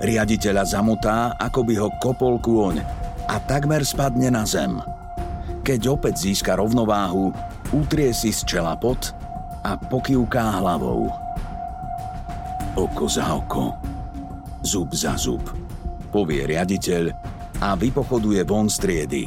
Riaditeľa 0.00 0.64
zamotá, 0.64 1.36
ako 1.36 1.60
by 1.60 1.74
ho 1.76 1.88
kopol 2.00 2.40
kôň 2.40 2.80
a 3.28 3.36
takmer 3.44 3.84
spadne 3.84 4.32
na 4.32 4.48
zem. 4.48 4.80
Keď 5.60 5.92
opäť 5.92 6.24
získa 6.24 6.56
rovnováhu, 6.56 7.36
utrie 7.76 8.16
si 8.16 8.32
z 8.32 8.48
čela 8.48 8.80
pot 8.80 9.12
a 9.66 9.74
pokývká 9.74 10.62
hlavou. 10.62 11.10
Oko 12.78 13.10
za 13.10 13.34
oko, 13.34 13.74
zub 14.62 14.94
za 14.94 15.18
zub, 15.18 15.42
povie 16.14 16.46
riaditeľ 16.46 17.10
a 17.58 17.74
vypochoduje 17.74 18.46
von 18.46 18.70
z 18.70 18.76
triedy. 18.78 19.24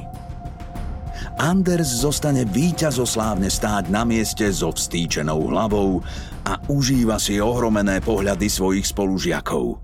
Anders 1.40 2.04
zostane 2.04 2.48
víťazoslávne 2.48 3.52
stáť 3.52 3.92
na 3.92 4.08
mieste 4.08 4.48
so 4.52 4.72
vstýčenou 4.72 5.52
hlavou 5.52 6.00
a 6.48 6.60
užíva 6.72 7.20
si 7.20 7.40
ohromené 7.40 8.00
pohľady 8.00 8.48
svojich 8.48 8.88
spolužiakov. 8.92 9.80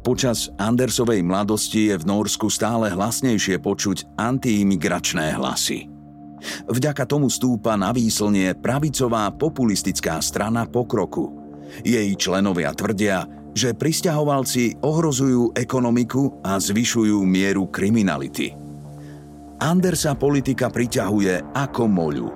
Počas 0.00 0.50
Andersovej 0.56 1.22
mladosti 1.22 1.92
je 1.92 1.96
v 2.00 2.04
Norsku 2.08 2.48
stále 2.50 2.90
hlasnejšie 2.90 3.60
počuť 3.60 4.18
antiimigračné 4.18 5.36
hlasy. 5.36 5.99
Vďaka 6.68 7.04
tomu 7.06 7.28
stúpa 7.28 7.76
na 7.76 7.94
výslnie 7.94 8.56
pravicová 8.56 9.30
populistická 9.34 10.18
strana 10.24 10.66
pokroku. 10.66 11.32
Jej 11.86 12.16
členovia 12.18 12.74
tvrdia, 12.74 13.24
že 13.54 13.74
pristahovalci 13.74 14.78
ohrozujú 14.82 15.54
ekonomiku 15.54 16.42
a 16.42 16.58
zvyšujú 16.58 17.22
mieru 17.26 17.70
kriminality– 17.70 18.54
Andersa 19.60 20.16
politika 20.16 20.72
priťahuje 20.72 21.52
ako 21.52 21.84
moľu. 21.84 22.32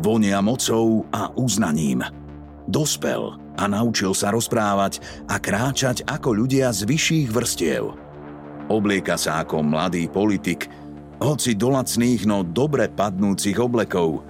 Vonia 0.00 0.40
mocou 0.40 1.04
a 1.12 1.28
uznaním. 1.36 2.00
Dospel 2.64 3.36
a 3.60 3.68
naučil 3.68 4.16
sa 4.16 4.32
rozprávať 4.32 5.04
a 5.28 5.36
kráčať 5.36 6.00
ako 6.08 6.32
ľudia 6.32 6.72
z 6.72 6.88
vyšších 6.88 7.28
vrstiev. 7.28 7.92
Oblieka 8.72 9.20
sa 9.20 9.44
ako 9.44 9.60
mladý 9.60 10.08
politik, 10.08 10.64
hoci 11.22 11.54
do 11.54 11.70
lacných, 11.70 12.26
no 12.26 12.42
dobre 12.42 12.90
padnúcich 12.90 13.56
oblekov. 13.56 14.26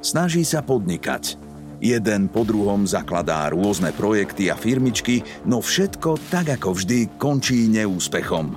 Snaží 0.00 0.46
sa 0.46 0.62
podnikať. 0.62 1.36
Jeden 1.82 2.32
po 2.32 2.46
druhom 2.46 2.88
zakladá 2.88 3.52
rôzne 3.52 3.92
projekty 3.92 4.48
a 4.48 4.56
firmičky, 4.56 5.20
no 5.44 5.60
všetko 5.60 6.16
tak 6.32 6.56
ako 6.56 6.72
vždy 6.72 7.18
končí 7.20 7.68
neúspechom. 7.68 8.56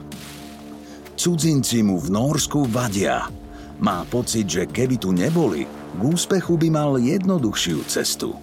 Cudzinci 1.19 1.83
mu 1.83 1.99
v 1.99 2.07
Norsku 2.15 2.63
vadia. 2.69 3.27
Má 3.83 4.07
pocit, 4.07 4.47
že 4.47 4.63
keby 4.69 4.95
tu 4.95 5.11
neboli, 5.11 5.67
k 5.67 5.99
úspechu 5.99 6.55
by 6.55 6.69
mal 6.71 6.95
jednoduchšiu 6.95 7.83
cestu. 7.91 8.39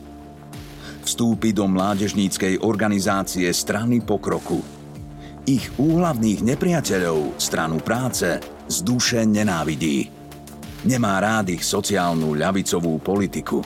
Vstúpi 1.06 1.56
do 1.56 1.64
mládežníckej 1.70 2.60
organizácie 2.60 3.48
strany 3.54 4.04
pokroku– 4.04 4.60
ich 5.46 5.70
úhlavných 5.78 6.42
nepriateľov, 6.42 7.38
stranu 7.38 7.78
práce, 7.78 8.42
z 8.66 8.76
duše 8.82 9.22
nenávidí. 9.26 10.10
Nemá 10.86 11.18
rád 11.18 11.50
ich 11.50 11.66
sociálnu 11.66 12.34
ľavicovú 12.36 12.98
politiku. 13.02 13.62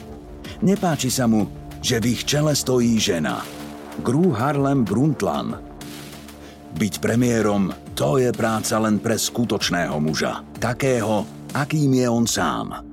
Nepáči 0.64 1.12
sa 1.12 1.28
mu, 1.28 1.48
že 1.80 2.00
v 2.00 2.16
ich 2.16 2.22
čele 2.24 2.52
stojí 2.56 2.96
žena. 2.96 3.44
Gru 4.00 4.32
Harlem 4.32 4.84
Brundtland. 4.84 5.60
Byť 6.76 6.94
premiérom, 7.02 7.74
to 7.98 8.16
je 8.16 8.30
práca 8.30 8.78
len 8.78 9.02
pre 9.02 9.18
skutočného 9.18 9.96
muža. 9.98 10.46
Takého, 10.56 11.26
akým 11.52 11.90
je 11.98 12.06
on 12.06 12.24
sám. 12.24 12.86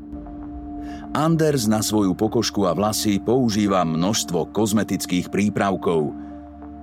Anders 1.15 1.69
na 1.69 1.79
svoju 1.79 2.17
pokožku 2.17 2.67
a 2.67 2.75
vlasy 2.75 3.21
používa 3.21 3.87
množstvo 3.87 4.51
kozmetických 4.51 5.31
prípravkov– 5.31 6.11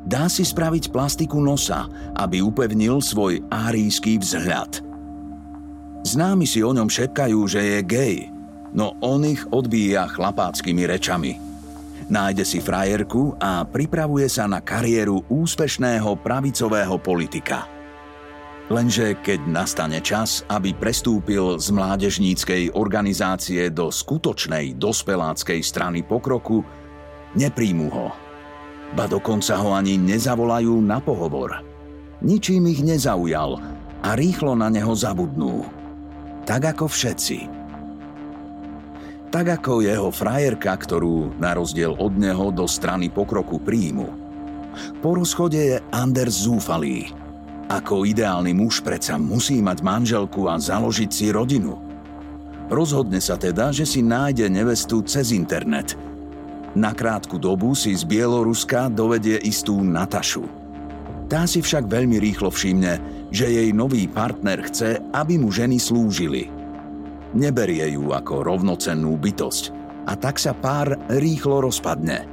Dá 0.05 0.29
si 0.29 0.45
spraviť 0.45 0.93
plastiku 0.93 1.41
nosa, 1.41 1.89
aby 2.13 2.45
upevnil 2.45 3.01
svoj 3.01 3.41
árijský 3.49 4.21
vzhľad. 4.21 4.94
Známi 6.05 6.45
si 6.45 6.61
o 6.61 6.71
ňom 6.71 6.87
šepkajú, 6.87 7.41
že 7.49 7.61
je 7.65 7.79
gay, 7.81 8.17
no 8.77 8.95
on 9.01 9.25
ich 9.25 9.41
odbíja 9.49 10.07
chlapáckými 10.13 10.85
rečami. 10.85 11.41
Nájde 12.13 12.45
si 12.45 12.61
frajerku 12.61 13.41
a 13.41 13.65
pripravuje 13.65 14.29
sa 14.29 14.45
na 14.45 14.61
kariéru 14.61 15.25
úspešného 15.33 16.21
pravicového 16.21 17.01
politika. 17.01 17.65
Lenže 18.69 19.17
keď 19.25 19.49
nastane 19.49 20.05
čas, 20.05 20.45
aby 20.53 20.77
prestúpil 20.77 21.57
z 21.57 21.73
mládežníckej 21.73 22.77
organizácie 22.77 23.73
do 23.73 23.89
skutočnej 23.89 24.77
dospeláckej 24.77 25.61
strany 25.65 26.05
pokroku, 26.05 26.61
nepríjmu 27.33 27.89
ho– 27.89 28.09
ba 28.95 29.11
dokonca 29.11 29.59
ho 29.59 29.75
ani 29.75 29.99
nezavolajú 29.99 30.79
na 30.79 31.03
pohovor. 31.03 31.65
Ničím 32.23 32.71
ich 32.71 32.81
nezaujal 32.81 33.59
a 34.01 34.09
rýchlo 34.15 34.55
na 34.55 34.71
neho 34.71 34.95
zabudnú. 34.95 35.67
Tak 36.45 36.77
ako 36.77 36.87
všetci. 36.89 37.39
Tak 39.33 39.47
ako 39.61 39.83
jeho 39.83 40.15
frajerka, 40.15 40.77
ktorú 40.79 41.35
na 41.43 41.59
rozdiel 41.59 41.97
od 41.99 42.15
neho 42.15 42.55
do 42.55 42.69
strany 42.71 43.11
pokroku 43.11 43.59
príjmu. 43.59 44.09
Po 45.03 45.19
rozchode 45.19 45.59
je 45.59 45.77
Anders 45.91 46.47
zúfalý. 46.47 47.11
Ako 47.67 48.05
ideálny 48.05 48.53
muž 48.55 48.85
predsa 48.85 49.17
musí 49.19 49.59
mať 49.65 49.81
manželku 49.83 50.47
a 50.47 50.61
založiť 50.61 51.11
si 51.11 51.27
rodinu. 51.33 51.81
Rozhodne 52.69 53.19
sa 53.19 53.35
teda, 53.41 53.73
že 53.73 53.89
si 53.89 54.05
nájde 54.05 54.47
nevestu 54.53 55.03
cez 55.03 55.35
internet– 55.35 55.97
na 56.75 56.91
krátku 56.91 57.39
dobu 57.39 57.71
si 57.79 57.95
z 57.95 58.03
Bieloruska 58.03 58.91
dovedie 58.91 59.39
istú 59.47 59.79
Natašu. 59.79 60.43
Tá 61.31 61.47
si 61.47 61.63
však 61.63 61.87
veľmi 61.87 62.19
rýchlo 62.19 62.51
všimne, 62.51 62.99
že 63.35 63.51
jej 63.51 63.75
nový 63.75 64.07
partner 64.07 64.63
chce, 64.63 65.03
aby 65.11 65.43
mu 65.43 65.51
ženy 65.51 65.83
slúžili. 65.83 66.47
Neberie 67.35 67.99
ju 67.99 68.15
ako 68.15 68.47
rovnocennú 68.47 69.19
bytosť 69.19 69.75
a 70.07 70.15
tak 70.15 70.39
sa 70.39 70.55
pár 70.55 70.95
rýchlo 71.11 71.67
rozpadne. 71.67 72.31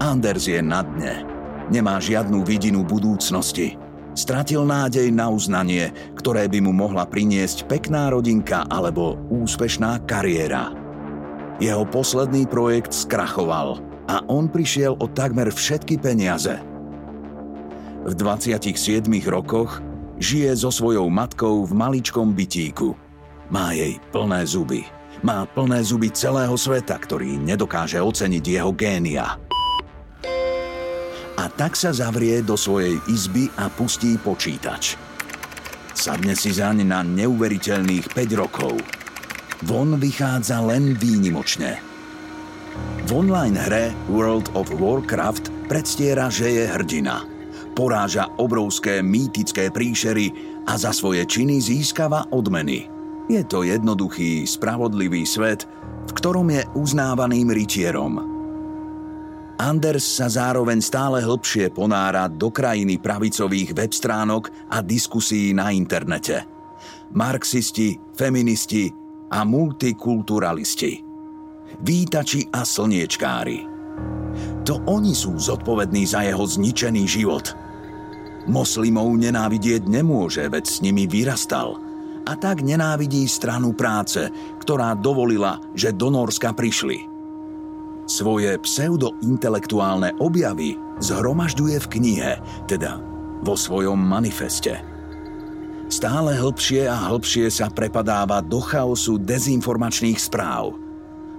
Anders 0.00 0.48
je 0.48 0.64
na 0.64 0.80
dne. 0.80 1.28
Nemá 1.68 2.00
žiadnu 2.00 2.48
vidinu 2.48 2.80
budúcnosti. 2.80 3.76
Stratil 4.16 4.64
nádej 4.64 5.12
na 5.12 5.28
uznanie, 5.28 5.92
ktoré 6.16 6.48
by 6.48 6.64
mu 6.64 6.72
mohla 6.72 7.04
priniesť 7.04 7.68
pekná 7.68 8.08
rodinka 8.08 8.64
alebo 8.72 9.20
úspešná 9.28 10.00
kariéra. 10.08 10.72
Jeho 11.60 11.84
posledný 11.84 12.48
projekt 12.48 12.96
skrachoval 12.96 13.84
a 14.08 14.24
on 14.32 14.48
prišiel 14.48 14.96
o 14.96 15.06
takmer 15.12 15.52
všetky 15.52 16.00
peniaze. 16.00 16.73
V 18.04 18.12
27 18.12 19.08
rokoch 19.32 19.80
žije 20.20 20.52
so 20.54 20.68
svojou 20.68 21.08
matkou 21.08 21.64
v 21.64 21.72
maličkom 21.72 22.36
bytíku. 22.36 22.92
Má 23.48 23.72
jej 23.72 23.96
plné 24.12 24.44
zuby. 24.44 24.84
Má 25.24 25.48
plné 25.48 25.80
zuby 25.80 26.12
celého 26.12 26.52
sveta, 26.52 27.00
ktorý 27.00 27.40
nedokáže 27.40 27.96
oceniť 27.96 28.44
jeho 28.44 28.70
génia. 28.76 29.40
A 31.34 31.44
tak 31.48 31.74
sa 31.74 31.96
zavrie 31.96 32.44
do 32.44 32.60
svojej 32.60 33.00
izby 33.08 33.48
a 33.56 33.72
pustí 33.72 34.20
počítač. 34.20 35.00
Sadne 35.96 36.36
si 36.36 36.52
zaň 36.52 36.84
na 36.84 37.00
neuveriteľných 37.00 38.12
5 38.12 38.40
rokov– 38.40 38.76
von 39.64 39.96
vychádza 39.96 40.60
len 40.60 40.92
výnimočne. 40.92 41.80
V 43.06 43.10
online 43.16 43.56
hre 43.56 43.84
World 44.12 44.52
of 44.52 44.68
Warcraft 44.76 45.48
predstiera, 45.72 46.28
že 46.28 46.52
je 46.52 46.64
hrdina. 46.68 47.33
Poráža 47.74 48.30
obrovské 48.38 49.02
mýtické 49.02 49.74
príšery 49.74 50.30
a 50.62 50.78
za 50.78 50.94
svoje 50.94 51.26
činy 51.26 51.58
získava 51.58 52.30
odmeny. 52.30 52.86
Je 53.26 53.42
to 53.42 53.66
jednoduchý, 53.66 54.46
spravodlivý 54.46 55.26
svet, 55.26 55.66
v 56.06 56.12
ktorom 56.14 56.54
je 56.54 56.62
uznávaným 56.78 57.50
rytierom. 57.50 58.34
Anders 59.58 60.06
sa 60.06 60.26
zároveň 60.26 60.82
stále 60.82 61.22
hlbšie 61.22 61.70
ponára 61.70 62.26
do 62.26 62.50
krajiny 62.50 62.98
pravicových 62.98 63.74
web 63.74 63.92
stránok 63.94 64.50
a 64.70 64.82
diskusí 64.82 65.54
na 65.54 65.70
internete. 65.70 66.42
Marxisti, 67.14 67.94
feministi, 68.18 68.90
a 69.34 69.42
multikulturalisti. 69.42 71.02
Vítači 71.82 72.46
a 72.54 72.62
slniečkári. 72.62 73.66
To 74.62 74.78
oni 74.86 75.10
sú 75.10 75.34
zodpovední 75.34 76.06
za 76.06 76.22
jeho 76.22 76.46
zničený 76.46 77.02
život. 77.06 77.63
Moslimov 78.44 79.12
nenávidieť 79.16 79.88
nemôže, 79.88 80.44
veď 80.48 80.64
s 80.64 80.78
nimi 80.84 81.08
vyrastal. 81.08 81.80
A 82.24 82.32
tak 82.36 82.64
nenávidí 82.64 83.28
stranu 83.28 83.76
práce, 83.76 84.32
ktorá 84.60 84.96
dovolila, 84.96 85.60
že 85.76 85.92
do 85.92 86.08
Norska 86.08 86.56
prišli. 86.56 87.04
Svoje 88.04 88.56
pseudointelektuálne 88.60 90.16
objavy 90.20 90.76
zhromažďuje 91.00 91.76
v 91.80 91.90
knihe, 91.90 92.32
teda 92.68 93.00
vo 93.44 93.56
svojom 93.56 93.96
manifeste– 93.96 94.80
Stále 95.94 96.34
hlbšie 96.40 96.88
a 96.88 96.96
hlbšie 97.12 97.52
sa 97.52 97.68
prepadáva 97.68 98.40
do 98.40 98.58
chaosu 98.58 99.20
dezinformačných 99.20 100.16
správ. 100.16 100.74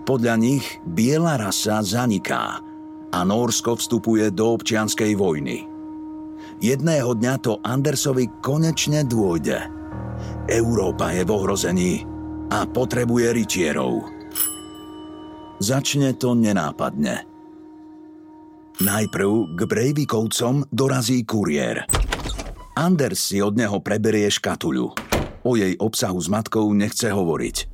Podľa 0.05 0.35
nich 0.37 0.65
biela 0.85 1.35
rasa 1.35 1.81
zaniká 1.81 2.63
a 3.09 3.19
Norsko 3.25 3.75
vstupuje 3.75 4.29
do 4.29 4.55
občianskej 4.55 5.17
vojny. 5.17 5.74
Jedného 6.63 7.15
dňa 7.15 7.35
to 7.43 7.59
Andersovi 7.63 8.31
konečne 8.39 9.03
dôjde. 9.03 9.59
Európa 10.47 11.11
je 11.11 11.23
v 11.27 11.31
ohrození 11.31 11.93
a 12.51 12.63
potrebuje 12.63 13.27
rytierov. 13.35 14.05
Začne 15.59 16.15
to 16.15 16.35
nenápadne. 16.35 17.27
Najprv 18.75 19.55
k 19.55 19.59
Breivikovcom 19.63 20.67
dorazí 20.71 21.23
kuriér– 21.23 21.83
Anders 22.75 23.31
si 23.31 23.39
od 23.39 23.55
neho 23.55 23.79
preberie 23.79 24.27
škatuľu. 24.27 24.91
O 25.47 25.51
jej 25.55 25.79
obsahu 25.79 26.19
s 26.19 26.27
matkou 26.27 26.67
nechce 26.75 27.07
hovoriť. 27.07 27.71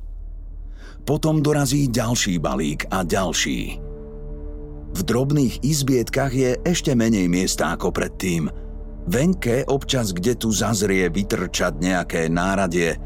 Potom 1.02 1.42
dorazí 1.42 1.90
ďalší 1.90 2.38
balík 2.38 2.86
a 2.86 3.02
ďalší. 3.02 3.82
V 4.94 5.00
drobných 5.02 5.66
izbietkach 5.66 6.30
je 6.30 6.54
ešte 6.62 6.94
menej 6.94 7.26
miesta 7.26 7.74
ako 7.74 7.90
predtým. 7.90 8.46
Venke 9.06 9.66
občas 9.66 10.14
kde 10.14 10.38
tu 10.38 10.54
zazrie 10.54 11.10
vytrčať 11.10 11.72
nejaké 11.82 12.30
náradie. 12.30 12.98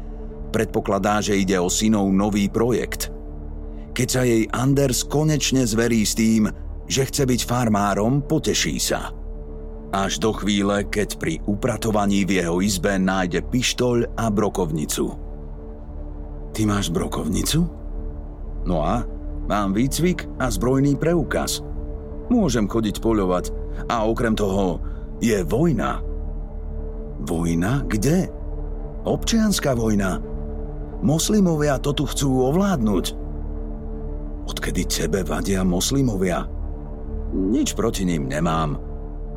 Predpokladá, 0.53 1.19
že 1.19 1.37
ide 1.37 1.57
o 1.57 1.67
synov 1.67 2.09
nový 2.13 2.47
projekt. 2.47 3.09
Keď 3.97 4.07
sa 4.07 4.21
jej 4.21 4.45
Anders 4.53 5.01
konečne 5.01 5.65
zverí 5.65 6.05
s 6.05 6.13
tým, 6.13 6.47
že 6.85 7.03
chce 7.09 7.25
byť 7.25 7.41
farmárom, 7.43 8.21
poteší 8.23 8.77
sa– 8.77 9.09
až 9.95 10.19
do 10.19 10.35
chvíle, 10.35 10.83
keď 10.83 11.15
pri 11.15 11.39
upratovaní 11.47 12.27
v 12.27 12.43
jeho 12.43 12.59
izbe 12.59 12.99
nájde 12.99 13.39
pištoľ 13.47 14.19
a 14.19 14.27
brokovnicu. 14.27 15.05
Ty 16.51 16.61
máš 16.67 16.91
brokovnicu? 16.91 17.63
No 18.67 18.83
a? 18.83 19.07
Mám 19.47 19.71
výcvik 19.71 20.27
a 20.43 20.51
zbrojný 20.51 20.99
preukaz. 20.99 21.63
Môžem 22.27 22.67
chodiť 22.67 22.99
poľovať 22.99 23.55
a 23.87 24.03
okrem 24.03 24.35
toho 24.35 24.83
je 25.21 25.37
vojna. 25.43 26.01
Vojna? 27.25 27.85
Kde? 27.89 28.29
Občianská 29.07 29.73
vojna. 29.73 30.21
Moslimovia 31.01 31.77
to 31.77 31.93
tu 31.93 32.03
chcú 32.09 32.49
ovládnuť. 32.53 33.05
Odkedy 34.47 34.83
tebe 34.87 35.21
vadia 35.27 35.61
moslimovia? 35.61 36.47
Nič 37.35 37.75
proti 37.75 38.07
ním 38.07 38.31
nemám, 38.31 38.79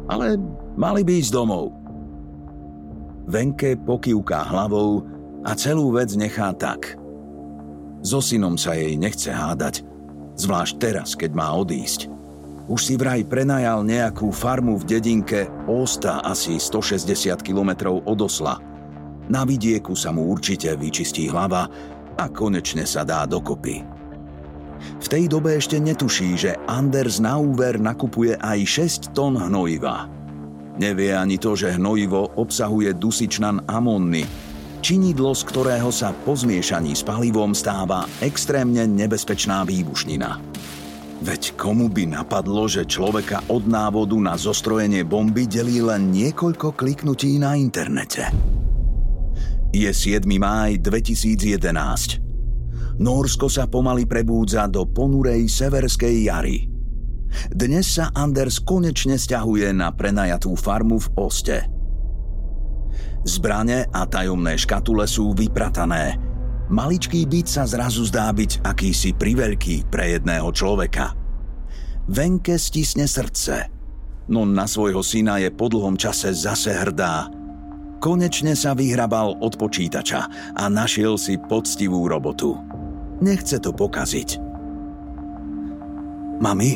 ale 0.06 0.38
mali 0.78 1.02
by 1.02 1.12
ísť 1.18 1.32
domov. 1.34 1.74
Venke 3.26 3.74
pokývká 3.74 4.46
hlavou 4.46 5.02
a 5.42 5.50
celú 5.58 5.94
vec 5.94 6.14
nechá 6.14 6.54
tak. 6.54 6.94
So 8.00 8.22
synom 8.24 8.56
sa 8.56 8.72
jej 8.78 8.96
nechce 8.96 9.28
hádať, 9.28 9.84
zvlášť 10.38 10.74
teraz, 10.80 11.12
keď 11.12 11.30
má 11.36 11.52
odísť. 11.52 12.19
Už 12.70 12.86
si 12.86 12.94
vraj 12.94 13.26
prenajal 13.26 13.82
nejakú 13.82 14.30
farmu 14.30 14.78
v 14.78 14.94
dedinke 14.94 15.50
Osta 15.66 16.22
asi 16.22 16.54
160 16.54 17.42
km 17.42 17.98
od 17.98 18.18
Osla. 18.22 18.62
Na 19.26 19.42
vidieku 19.42 19.98
sa 19.98 20.14
mu 20.14 20.30
určite 20.30 20.70
vyčistí 20.78 21.26
hlava 21.26 21.66
a 22.14 22.24
konečne 22.30 22.86
sa 22.86 23.02
dá 23.02 23.26
dokopy. 23.26 23.82
V 25.02 25.06
tej 25.10 25.26
dobe 25.26 25.58
ešte 25.58 25.82
netuší, 25.82 26.38
že 26.38 26.54
Anders 26.70 27.18
na 27.18 27.42
úver 27.42 27.82
nakupuje 27.82 28.38
aj 28.38 28.62
6 28.62 29.18
tón 29.18 29.34
hnojiva. 29.34 30.06
Nevie 30.78 31.10
ani 31.10 31.42
to, 31.42 31.58
že 31.58 31.74
hnojivo 31.74 32.38
obsahuje 32.38 32.94
dusičnan 32.94 33.66
amónny, 33.66 34.22
činidlo, 34.78 35.34
z 35.34 35.42
ktorého 35.42 35.90
sa 35.90 36.14
po 36.22 36.38
zmiešaní 36.38 36.94
s 36.94 37.02
palivom 37.02 37.50
stáva 37.50 38.06
extrémne 38.22 38.86
nebezpečná 38.86 39.66
výbušnina. 39.66 40.38
Veď 41.20 41.52
komu 41.52 41.92
by 41.92 42.16
napadlo, 42.16 42.64
že 42.64 42.88
človeka 42.88 43.44
od 43.52 43.68
návodu 43.68 44.16
na 44.16 44.40
zostrojenie 44.40 45.04
bomby 45.04 45.44
delí 45.44 45.84
len 45.84 46.08
niekoľko 46.08 46.72
kliknutí 46.72 47.36
na 47.36 47.60
internete? 47.60 48.24
Je 49.68 49.92
7. 49.92 50.24
máj 50.24 50.80
2011. 50.80 53.04
Norsko 53.04 53.52
sa 53.52 53.68
pomaly 53.68 54.08
prebúdza 54.08 54.64
do 54.64 54.88
ponurej 54.88 55.44
severskej 55.44 56.24
jary. 56.24 56.72
Dnes 57.52 58.00
sa 58.00 58.08
Anders 58.16 58.56
konečne 58.64 59.20
stiahuje 59.20 59.76
na 59.76 59.92
prenajatú 59.92 60.56
farmu 60.56 61.04
v 61.04 61.08
Oste. 61.20 61.68
Zbrane 63.28 63.92
a 63.92 64.08
tajomné 64.08 64.56
škatule 64.56 65.04
sú 65.04 65.36
vypratané. 65.36 66.29
Maličký 66.70 67.26
byt 67.26 67.50
sa 67.50 67.66
zrazu 67.66 68.06
zdá 68.06 68.30
byť 68.30 68.62
akýsi 68.62 69.10
priveľký 69.18 69.90
pre 69.90 70.14
jedného 70.14 70.54
človeka. 70.54 71.18
Venke 72.06 72.54
stisne 72.62 73.10
srdce, 73.10 73.66
no 74.30 74.46
na 74.46 74.70
svojho 74.70 75.02
syna 75.02 75.42
je 75.42 75.50
po 75.50 75.66
dlhom 75.66 75.98
čase 75.98 76.30
zase 76.30 76.70
hrdá. 76.70 77.26
Konečne 77.98 78.54
sa 78.54 78.78
vyhrabal 78.78 79.42
od 79.42 79.58
počítača 79.58 80.54
a 80.54 80.64
našiel 80.70 81.18
si 81.18 81.36
poctivú 81.42 82.06
robotu. 82.06 82.54
Nechce 83.18 83.58
to 83.58 83.74
pokaziť. 83.74 84.38
Mami, 86.40 86.72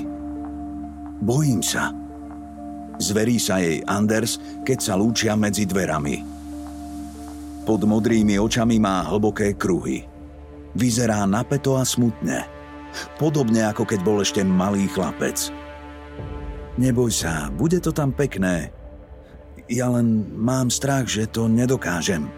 bojím 1.22 1.62
sa. 1.62 1.94
Zverí 2.98 3.38
sa 3.38 3.62
jej 3.62 3.80
Anders, 3.86 4.42
keď 4.66 4.78
sa 4.82 4.94
lúčia 4.98 5.38
medzi 5.38 5.64
dverami. 5.64 6.33
Pod 7.64 7.80
modrými 7.80 8.36
očami 8.36 8.76
má 8.76 9.08
hlboké 9.08 9.56
kruhy. 9.56 10.04
Vyzerá 10.76 11.24
napeto 11.24 11.80
a 11.80 11.84
smutne. 11.88 12.44
Podobne 13.16 13.64
ako 13.64 13.88
keď 13.88 14.00
bol 14.04 14.20
ešte 14.20 14.44
malý 14.44 14.84
chlapec. 14.84 15.48
Neboj 16.76 17.08
sa, 17.08 17.48
bude 17.48 17.80
to 17.80 17.88
tam 17.88 18.12
pekné. 18.12 18.68
Ja 19.64 19.88
len 19.88 20.28
mám 20.36 20.68
strach, 20.68 21.08
že 21.08 21.24
to 21.24 21.48
nedokážem. 21.48 22.28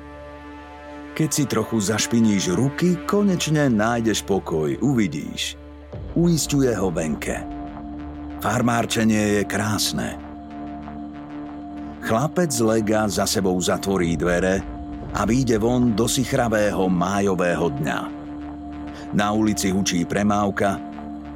Keď 1.19 1.31
si 1.33 1.45
trochu 1.49 1.83
zašpiníš 1.83 2.55
ruky, 2.55 2.95
konečne 3.09 3.67
nájdeš 3.67 4.23
pokoj, 4.23 4.79
uvidíš. 4.79 5.59
Uistuje 6.15 6.71
ho 6.71 6.93
Benke. 6.95 7.43
Farmárčenie 8.39 9.41
je 9.41 9.43
krásne. 9.43 10.21
Chlapec 12.05 12.53
lega 12.63 13.11
za 13.11 13.27
sebou 13.27 13.59
zatvorí 13.59 14.15
dvere 14.15 14.76
a 15.17 15.25
vyjde 15.25 15.57
von 15.57 15.97
do 15.97 16.05
sichravého 16.05 16.93
májového 16.93 17.73
dňa. 17.73 18.01
Na 19.17 19.33
ulici 19.33 19.73
hučí 19.73 20.05
premávka 20.05 20.77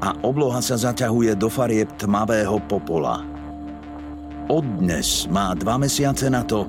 a 0.04 0.12
obloha 0.20 0.60
sa 0.60 0.76
zaťahuje 0.76 1.32
do 1.32 1.48
farieb 1.48 1.88
tmavého 1.96 2.60
popola. 2.68 3.24
Od 4.52 4.64
dnes 4.84 5.24
má 5.32 5.56
dva 5.56 5.80
mesiace 5.80 6.28
na 6.28 6.44
to, 6.44 6.68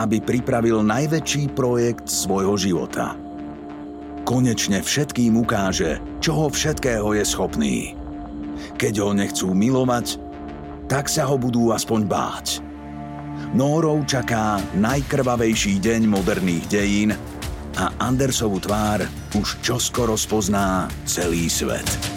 aby 0.00 0.20
pripravil 0.24 0.80
najväčší 0.80 1.52
projekt 1.52 2.08
svojho 2.08 2.56
života. 2.56 3.16
Konečne 4.24 4.80
všetkým 4.80 5.36
ukáže, 5.36 6.00
čoho 6.24 6.48
všetkého 6.48 7.16
je 7.20 7.24
schopný. 7.24 7.76
Keď 8.80 8.94
ho 9.04 9.10
nechcú 9.12 9.52
milovať, 9.52 10.16
tak 10.88 11.12
sa 11.12 11.28
ho 11.28 11.36
budú 11.36 11.74
aspoň 11.74 12.00
báť. 12.06 12.65
Nórov 13.56 14.04
čaká 14.04 14.60
najkrvavejší 14.76 15.80
deň 15.80 16.12
moderných 16.12 16.68
dejín 16.68 17.16
a 17.72 17.88
Andersovu 18.04 18.60
tvár 18.60 19.08
už 19.32 19.64
čoskoro 19.64 20.12
spozná 20.12 20.92
celý 21.08 21.48
svet. 21.48 22.15